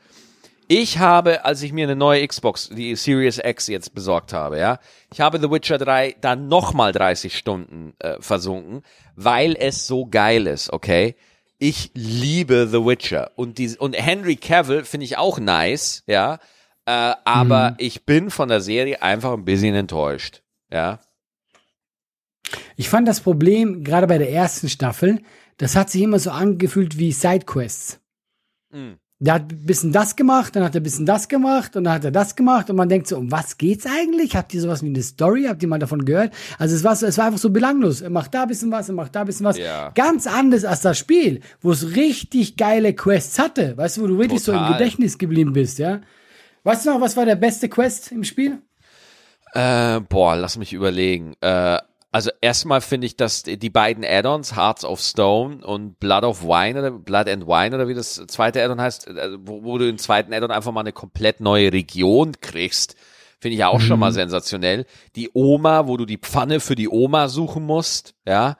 [0.73, 4.79] Ich habe, als ich mir eine neue Xbox, die Series X jetzt besorgt habe, ja,
[5.13, 8.85] ich habe The Witcher 3 dann nochmal 30 Stunden äh, versunken,
[9.17, 11.17] weil es so geil ist, okay?
[11.59, 16.35] Ich liebe The Witcher und die, und Henry Cavill finde ich auch nice, ja,
[16.87, 21.01] äh, aber ich bin von der Serie einfach ein bisschen enttäuscht, ja.
[22.77, 25.21] Ich fand das Problem, gerade bei der ersten Staffel,
[25.57, 27.99] das hat sich immer so angefühlt wie Sidequests.
[28.71, 29.00] Mhm.
[29.23, 31.93] Der hat ein bisschen das gemacht, dann hat er ein bisschen das gemacht und dann
[31.93, 34.35] hat er das gemacht und man denkt so, um was geht's eigentlich?
[34.35, 35.45] Habt ihr sowas wie eine Story?
[35.47, 36.33] Habt ihr mal davon gehört?
[36.59, 38.01] Also es war, es war einfach so belanglos.
[38.01, 39.59] Er macht da ein bisschen was, er macht da ein bisschen was.
[39.59, 39.91] Ja.
[39.91, 43.77] Ganz anders als das Spiel, wo es richtig geile Quests hatte.
[43.77, 44.79] Weißt du, wo du wirklich so im Total.
[44.79, 46.01] Gedächtnis geblieben bist, ja?
[46.65, 48.63] Weißt du noch, was war der beste Quest im Spiel?
[49.53, 51.35] Äh, boah, lass mich überlegen.
[51.43, 51.79] Äh,
[52.13, 56.79] also erstmal finde ich, dass die beiden Add-ons, Hearts of Stone und Blood of Wine
[56.79, 59.99] oder Blood and Wine oder wie das zweite Add-on heißt, äh, wo, wo du im
[59.99, 62.97] zweiten Add-on einfach mal eine komplett neue Region kriegst,
[63.39, 64.87] finde ich ja auch schon mal sensationell.
[65.15, 68.57] Die Oma, wo du die Pfanne für die Oma suchen musst, ja,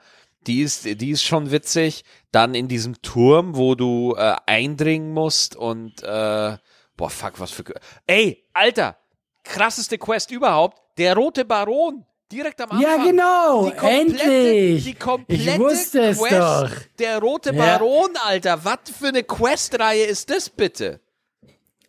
[0.47, 2.03] die ist, die ist schon witzig.
[2.31, 6.57] Dann in diesem Turm, wo du äh, eindringen musst und äh,
[6.97, 7.63] boah, fuck, was für
[8.07, 8.97] Ey, Alter,
[9.43, 12.05] krasseste Quest überhaupt, der rote Baron.
[12.31, 12.81] Direkt am Anfang.
[12.81, 14.83] Ja, genau, Die komplette, endlich.
[14.85, 16.69] Die komplette Ich wusste es Quest, doch.
[16.99, 17.77] Der rote Ja.
[17.77, 18.63] Baron, Alter.
[18.63, 20.99] Was für eine Questreihe ist das bitte?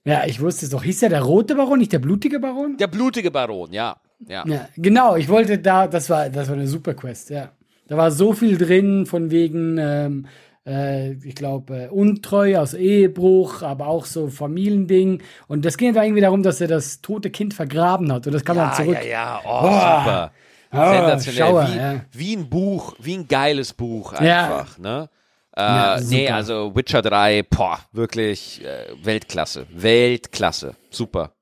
[0.04, 0.82] Ja, ich wusste es doch.
[0.82, 2.76] Hieß der der rote Baron, nicht der blutige Baron?
[2.76, 3.96] Der blutige Baron, ja.
[4.26, 4.44] Ja.
[4.46, 5.16] Ja, genau.
[5.16, 7.52] Ich wollte da, das war, das war eine super Quest, ja.
[7.88, 10.26] Da war so viel drin von wegen, ähm,
[10.66, 15.22] äh, ich glaube, äh, Untreue aus Ehebruch, aber auch so Familiending.
[15.48, 18.26] Und das ging da irgendwie darum, dass er das tote Kind vergraben hat.
[18.26, 18.96] Und das kam dann Ja, zurück.
[19.02, 19.40] ja, ja.
[19.44, 20.02] Oh, Boah.
[20.04, 20.32] super.
[20.74, 21.38] Ah, Sensationell.
[21.42, 22.00] Schauer, wie, ja.
[22.12, 24.44] wie ein Buch, wie ein geiles Buch Ja.
[24.44, 25.10] einfach, ne?
[25.54, 29.66] Äh, Ja, nee, also Witcher 3, boah, wirklich äh, Weltklasse.
[29.70, 30.74] Weltklasse.
[30.88, 31.32] Super.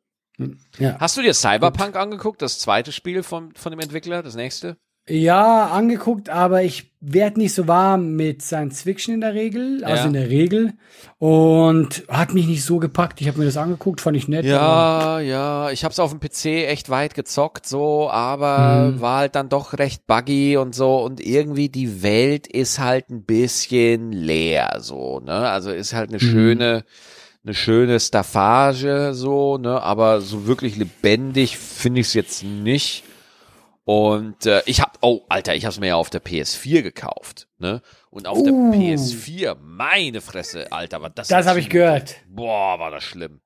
[0.79, 0.97] Ja.
[0.99, 4.79] Hast du dir Cyberpunk angeguckt, das zweite Spiel von, von dem Entwickler, das nächste?
[5.11, 10.03] Ja, angeguckt, aber ich werde nicht so warm mit Science Fiction in der Regel, also
[10.03, 10.07] Ja.
[10.07, 10.75] in der Regel.
[11.19, 13.21] Und hat mich nicht so gepackt.
[13.21, 14.45] Ich habe mir das angeguckt, fand ich nett.
[14.45, 19.01] Ja, ja, ich hab's auf dem PC echt weit gezockt, so, aber Mhm.
[19.01, 23.25] war halt dann doch recht buggy und so und irgendwie die Welt ist halt ein
[23.25, 26.31] bisschen leer, so, ne, also ist halt eine Mhm.
[26.31, 26.85] schöne,
[27.45, 33.03] eine schöne Staffage, so, ne, aber so wirklich lebendig finde ich es jetzt nicht.
[33.91, 37.83] Und äh, ich hab, oh, Alter, ich hab's mir ja auf der PS4 gekauft, ne?
[38.11, 38.71] Und auf der Uh.
[38.73, 42.15] PS4, meine Fresse, Alter, was das Das habe ich gehört.
[42.29, 43.41] Boah, war das schlimm.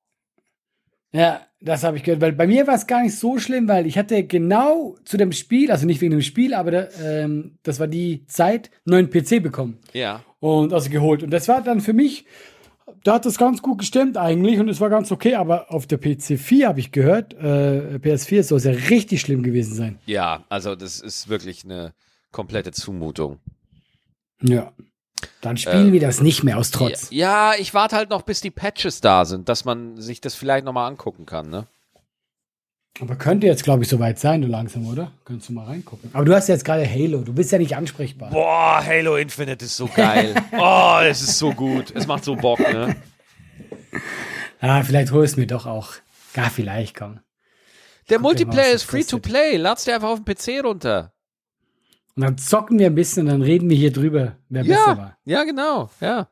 [1.11, 3.87] Ja, das habe ich gehört, weil bei mir war es gar nicht so schlimm, weil
[3.87, 7.79] ich hatte genau zu dem Spiel, also nicht wegen dem Spiel, aber da, ähm, das
[7.79, 10.23] war die Zeit, einen neuen PC bekommen Ja.
[10.39, 11.23] und also geholt.
[11.23, 12.25] Und das war dann für mich,
[13.05, 16.01] da hat das ganz gut gestimmt eigentlich und es war ganz okay, aber auf der
[16.01, 19.99] PC4 habe ich gehört, äh, PS4 soll es ja richtig schlimm gewesen sein.
[20.07, 21.93] Ja, also das ist wirklich eine
[22.31, 23.37] komplette Zumutung.
[24.41, 24.73] Ja.
[25.41, 27.09] Dann spielen Äh, wir das nicht mehr aus Trotz.
[27.11, 30.65] Ja, ich warte halt noch, bis die Patches da sind, dass man sich das vielleicht
[30.65, 31.67] nochmal angucken kann, ne?
[33.01, 35.11] Aber könnte jetzt, glaube ich, soweit sein, du langsam, oder?
[35.25, 36.09] Kannst du mal reingucken.
[36.13, 38.29] Aber du hast ja jetzt gerade Halo, du bist ja nicht ansprechbar.
[38.29, 40.33] Boah, Halo Infinite ist so geil.
[40.57, 41.91] oh, es ist so gut.
[41.93, 42.95] Es macht so Bock, ne?
[44.61, 45.93] Ah, vielleicht holst du mir doch auch.
[46.35, 47.19] Ja, vielleicht, komm.
[48.09, 49.57] Der mal, Multiplayer ist free to play.
[49.57, 51.11] Lad's dir einfach auf dem PC runter.
[52.15, 54.97] Und dann zocken wir ein bisschen und dann reden wir hier drüber, wer besser Ja,
[54.97, 55.17] war.
[55.25, 56.29] ja, genau, ja.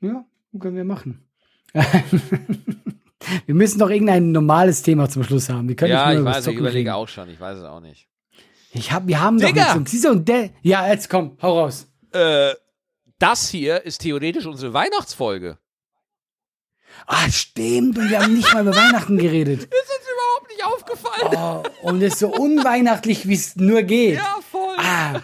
[0.00, 0.24] Ja,
[0.58, 1.28] können wir machen.
[3.46, 5.68] wir müssen doch irgendein normales Thema zum Schluss haben.
[5.68, 6.94] Wir können Ja, nicht ich nur über weiß, ich überlege reden.
[6.94, 7.28] auch schon.
[7.30, 8.08] Ich weiß es auch nicht.
[8.72, 9.74] Ich hab, wir haben doch Digga!
[9.76, 9.92] nichts.
[9.92, 11.86] Siehst du, und der, ja, jetzt komm, hau raus.
[12.12, 12.54] Äh,
[13.18, 15.58] das hier ist theoretisch unsere Weihnachtsfolge.
[17.06, 19.62] Ah, stimmt, und wir haben nicht mal über Weihnachten geredet.
[19.64, 21.64] Ist uns überhaupt nicht aufgefallen.
[21.82, 24.16] Oh, und es ist so unweihnachtlich, wie es nur geht.
[24.16, 24.76] Ja, voll.
[24.78, 25.20] Ah,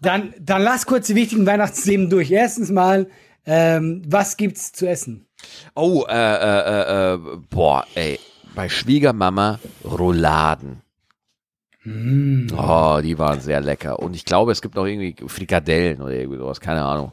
[0.00, 2.30] dann, dann lass kurz die wichtigen Weihnachtsthemen durch.
[2.30, 3.08] Erstens mal,
[3.44, 5.25] ähm, was gibt's zu essen?
[5.74, 7.18] Oh, äh, äh, äh, äh,
[7.50, 8.18] boah, ey,
[8.54, 10.82] bei Schwiegermama Rouladen.
[11.84, 12.48] Mm.
[12.56, 13.98] Oh, die waren sehr lecker.
[14.00, 17.12] Und ich glaube, es gibt noch irgendwie Frikadellen oder irgendwie sowas, keine Ahnung.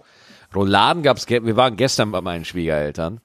[0.56, 3.19] Rouladen gab's, ge- wir waren gestern bei meinen Schwiegereltern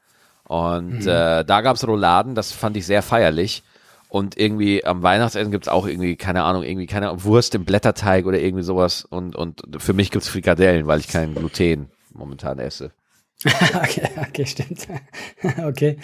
[0.45, 3.63] und äh, da gab's Rouladen, das fand ich sehr feierlich.
[4.11, 8.25] Und irgendwie am Weihnachtsessen gibt's auch irgendwie, keine Ahnung, irgendwie, keine Ahnung, Wurst im Blätterteig
[8.25, 9.05] oder irgendwie sowas.
[9.05, 12.91] Und, und für mich gibt's Frikadellen, weil ich kein Gluten momentan esse.
[13.47, 14.89] okay, okay, stimmt.
[15.65, 15.97] okay.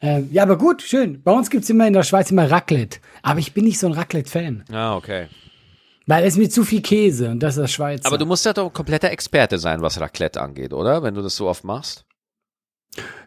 [0.00, 1.22] Ähm, ja, aber gut, schön.
[1.22, 2.98] Bei uns gibt's immer in der Schweiz immer Raclette.
[3.22, 4.64] Aber ich bin nicht so ein Raclette-Fan.
[4.72, 5.28] Ah, okay.
[6.06, 8.06] Weil es mit zu viel Käse und das ist das Schweizer.
[8.06, 11.04] Aber du musst ja doch kompletter Experte sein, was Raclette angeht, oder?
[11.04, 12.04] Wenn du das so oft machst.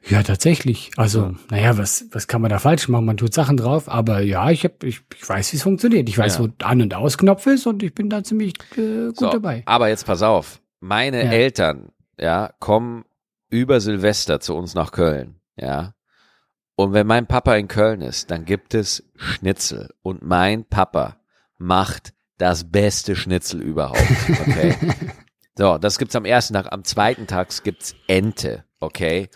[0.10, 0.92] Ja, tatsächlich.
[0.98, 3.06] Also, naja, was, was kann man da falsch machen?
[3.06, 6.10] Man tut Sachen drauf, aber ja, ich, hab, ich, ich weiß, wie es funktioniert.
[6.10, 6.44] Ich weiß, Ja.
[6.44, 9.64] wo An- und Ausknopf ist und ich bin da ziemlich äh, gut So, dabei.
[9.66, 10.60] Aber jetzt pass auf.
[10.82, 11.32] Meine Ja.
[11.32, 13.06] Eltern, ja, kommen
[13.54, 15.94] über Silvester zu uns nach Köln, ja.
[16.76, 19.94] Und wenn mein Papa in Köln ist, dann gibt es Schnitzel.
[20.02, 21.18] Und mein Papa
[21.60, 24.02] macht das beste Schnitzel überhaupt,
[24.42, 24.76] okay?
[25.56, 26.74] so, das gibt's am ersten Tag.
[26.74, 29.30] Am zweiten Tag gibt's Ente, okay?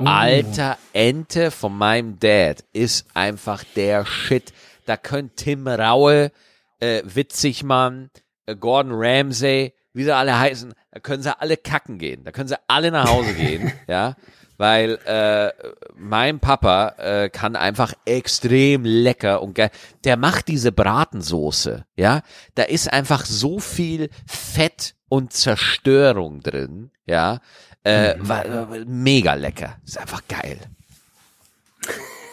[0.00, 0.04] Oh.
[0.06, 4.52] Alter, Ente von meinem Dad ist einfach der Shit.
[4.86, 6.32] Da können Tim Raue,
[6.80, 8.10] äh, Witzigmann,
[8.46, 12.22] äh, Gordon Ramsay, wie sie alle heißen, da können sie alle kacken gehen.
[12.24, 14.14] Da können sie alle nach Hause gehen, ja.
[14.58, 15.50] Weil äh,
[15.96, 19.70] mein Papa äh, kann einfach extrem lecker und geil.
[20.04, 22.20] Der macht diese Bratensoße, ja.
[22.54, 27.40] Da ist einfach so viel Fett und Zerstörung drin, ja.
[27.82, 29.78] Äh, war, äh, mega lecker.
[29.84, 30.58] Ist einfach geil.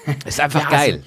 [0.25, 1.03] Ist einfach Ja, also- geil.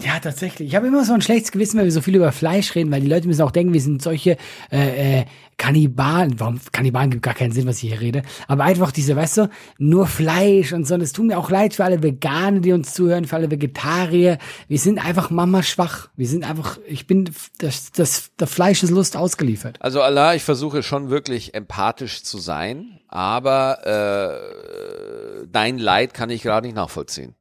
[0.00, 0.70] Ja, tatsächlich.
[0.70, 3.00] Ich habe immer so ein schlechtes Gewissen, wenn wir so viel über Fleisch reden, weil
[3.00, 4.36] die Leute müssen auch denken, wir sind solche
[4.72, 5.24] äh, äh,
[5.56, 6.40] Kannibalen.
[6.40, 6.58] Warum?
[6.72, 8.22] Kannibalen gibt gar keinen Sinn, was ich hier rede.
[8.48, 10.94] Aber einfach diese, weißt du, nur Fleisch und so.
[10.94, 14.38] Und es tut mir auch leid für alle Veganer, die uns zuhören, für alle Vegetarier.
[14.66, 16.08] Wir sind einfach Mama schwach.
[16.16, 19.76] Wir sind einfach, ich bin, das, das, der Fleisch ist Lust ausgeliefert.
[19.78, 26.42] Also Allah, ich versuche schon wirklich empathisch zu sein, aber äh, dein Leid kann ich
[26.42, 27.36] gerade nicht nachvollziehen.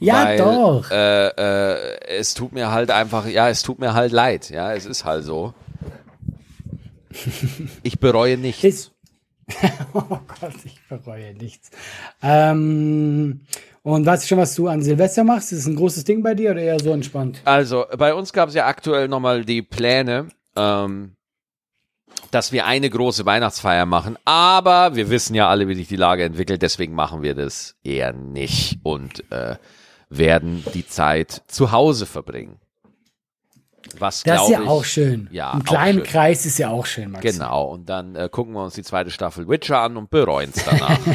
[0.00, 0.90] Ja, weil, doch.
[0.90, 4.86] Äh, äh, es tut mir halt einfach, ja, es tut mir halt leid, ja, es
[4.86, 5.54] ist halt so.
[7.82, 8.64] Ich bereue nichts.
[8.64, 8.92] Ist,
[9.94, 11.70] oh Gott, ich bereue nichts.
[12.22, 13.42] Ähm,
[13.82, 15.52] und weißt du schon, was du an Silvester machst?
[15.52, 17.42] Ist es ein großes Ding bei dir oder eher so entspannt?
[17.44, 21.16] Also, bei uns gab es ja aktuell nochmal die Pläne, ähm,
[22.30, 26.24] dass wir eine große Weihnachtsfeier machen, aber wir wissen ja alle, wie sich die Lage
[26.24, 29.56] entwickelt, deswegen machen wir das eher nicht und äh,
[30.10, 32.56] werden die Zeit zu Hause verbringen.
[33.98, 35.28] Was Das ist ja ich, auch schön.
[35.32, 36.02] Ja, Im kleinen.
[36.02, 37.24] Kreis ist ja auch schön, Max.
[37.24, 40.64] Genau, und dann äh, gucken wir uns die zweite Staffel Witcher an und bereuen es
[40.64, 40.98] danach.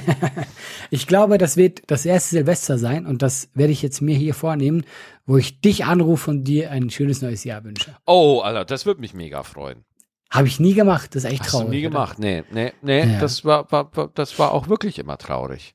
[0.91, 4.33] Ich glaube, das wird das erste Silvester sein und das werde ich jetzt mir hier
[4.35, 4.83] vornehmen,
[5.25, 7.95] wo ich dich anrufe und dir ein schönes neues Jahr wünsche.
[8.05, 9.83] oh, Alter, das würde mich mega freuen.
[10.29, 11.67] Habe ich nie gemacht, das ist echt Hast traurig.
[11.67, 11.89] du nie oder?
[11.91, 12.19] gemacht?
[12.19, 13.19] Nee, nee, nee, Ja.
[13.19, 15.73] das, war, war, war, das war auch wirklich immer traurig.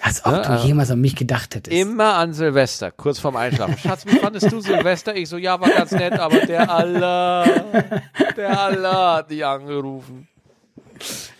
[0.00, 1.76] Als ob Ja, du jemals an mich gedacht hättest.
[1.76, 3.76] Immer an Silvester, kurz vorm Einschlafen.
[3.82, 5.14] Schatz, wie fandest du Silvester?
[5.16, 7.44] Ich so, ja, war ganz nett, aber der Allah,
[8.36, 10.28] der Allah hat dich angerufen.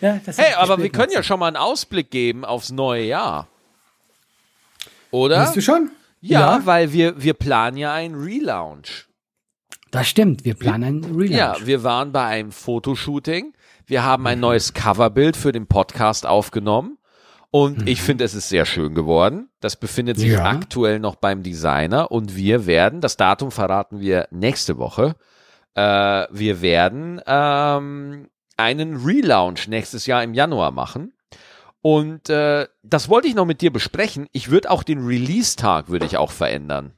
[0.01, 3.49] ja, das Hey, aber wir können ja schon mal einen Ausblick geben aufs neue Jahr.
[5.11, 5.41] Oder?
[5.41, 5.91] Weißt du schon?
[6.21, 9.07] Ja, weil wir, wir planen ja einen Relaunch.
[9.91, 11.31] Das stimmt, wir planen einen Relaunch.
[11.31, 13.55] Ja, wir waren bei einem Fotoshooting.
[13.87, 16.98] Wir haben ein neues Coverbild für den Podcast aufgenommen.
[17.51, 19.49] Und ich finde, es ist sehr schön geworden.
[19.61, 20.45] Das befindet sich Ja.
[20.45, 22.11] aktuell noch beim Designer.
[22.11, 25.17] Und wir werden, das Datum verraten wir nächste Woche,
[25.75, 28.29] äh, wir werden ähm,
[28.59, 31.15] einen Relaunch nächstes Jahr im Januar machen.
[31.81, 34.27] Und äh, das wollte ich noch mit dir besprechen.
[34.33, 36.93] Ich würde auch den Release-Tag würde ich auch verändern.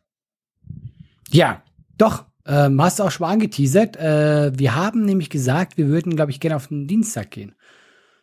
[1.30, 1.62] Ja,
[1.96, 2.24] doch.
[2.46, 3.96] Ähm, hast du auch schon mal angeteasert.
[3.98, 7.54] Äh, wir haben nämlich gesagt, wir würden, glaube ich, gerne auf den Dienstag gehen.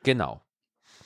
[0.04, 0.42] Genau.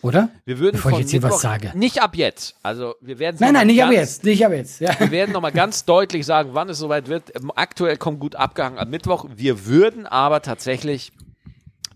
[0.02, 0.30] Oder?
[0.45, 1.72] Wir würden Bevor ich jetzt hier was sage.
[1.76, 2.56] Nicht ab jetzt.
[2.64, 4.24] Also wir werden Nein, nein, nicht aber jetzt.
[4.24, 4.82] Nicht aber jetzt.
[4.82, 4.99] Ja.
[4.99, 7.32] Wir werden nochmal ganz deutlich sagen, wann es soweit wird.
[7.56, 9.26] Aktuell kommt gut abgehangen am Mittwoch.
[9.36, 11.12] Wir würden aber tatsächlich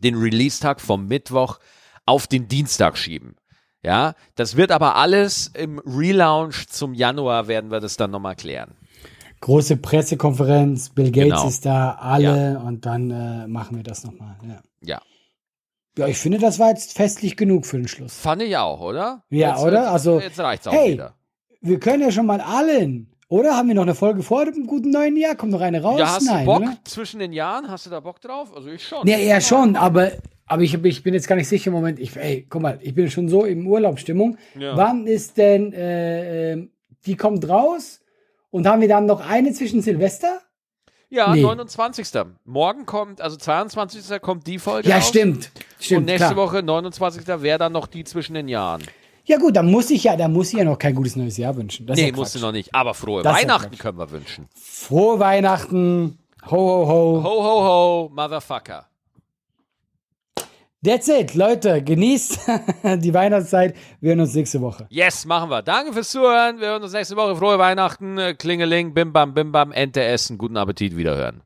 [0.03, 1.59] den Release-Tag vom Mittwoch
[2.05, 3.35] auf den Dienstag schieben.
[3.83, 8.71] Ja, das wird aber alles im Relaunch zum Januar werden wir das dann nochmal klären.
[9.41, 11.47] Große Pressekonferenz, Bill Gates Genau.
[11.47, 14.37] ist da, alle und dann äh, machen wir das nochmal.
[14.47, 14.61] Ja.
[14.81, 15.01] Ja.
[15.97, 18.17] Ja, ich finde, das war jetzt festlich genug für den Schluss.
[18.17, 19.23] Fand ich auch, oder?
[19.29, 19.91] Ja, jetzt, oder?
[19.91, 20.93] Also, Jetzt reicht's auch hey.
[20.93, 21.15] wieder.
[21.61, 23.11] Wir können ja schon mal allen.
[23.27, 25.35] Oder haben wir noch eine Folge vor dem guten neuen Jahr?
[25.35, 25.99] Kommt noch eine raus?
[25.99, 26.77] Ja, hast Nein, du Bock oder?
[26.83, 27.69] zwischen den Jahren?
[27.69, 28.55] Hast du da Bock drauf?
[28.55, 28.99] Also ich schon.
[29.03, 30.11] Nee, eher schon, aber,
[30.45, 31.99] aber ich, ich bin jetzt gar nicht sicher im Moment.
[31.99, 34.37] Ich, ey, guck mal, ich bin schon so im Urlaubsstimmung.
[34.59, 34.77] Ja.
[34.77, 36.71] Wann ist denn, äh, ähm,
[37.07, 38.01] die kommt raus
[38.51, 40.41] und haben wir dann noch eine zwischen Silvester?
[41.09, 41.41] Ja, Nee.
[41.41, 42.07] 29.
[42.45, 44.21] Morgen kommt, also 22.
[44.21, 45.07] kommt die Folge Ja, raus.
[45.07, 45.51] stimmt.
[45.79, 45.99] Stimmt.
[45.99, 46.35] Und nächste klar.
[46.37, 47.27] Woche, 29.
[47.41, 48.83] wäre dann noch die zwischen den Jahren.
[49.25, 51.55] Ja, gut, dann muss ich ja, dann muss ich ja noch kein gutes neues Jahr
[51.55, 51.87] wünschen.
[51.87, 52.73] Das nee, ja musst du noch nicht.
[52.75, 53.79] Aber frohe Das ja Weihnachten Quatsch.
[53.79, 54.47] können wir wünschen.
[54.53, 56.19] Frohe Weihnachten.
[56.45, 57.23] Ho, ho, ho.
[57.23, 58.85] Ho, ho, ho, Motherfucker.
[60.85, 61.81] That's it, Leute.
[61.81, 62.39] Genießt
[62.97, 63.75] die Weihnachtszeit.
[64.01, 64.85] Wir hören uns nächste Woche.
[64.91, 65.63] Yes, machen wir.
[65.63, 66.59] Danke fürs Zuhören.
[66.59, 67.35] Wir hören uns nächste Woche.
[67.35, 68.19] Frohe Weihnachten.
[68.37, 70.37] Klingeling, bim bam, bim bam, Ente essen.
[70.37, 71.41] Guten Appetit, wiederhören.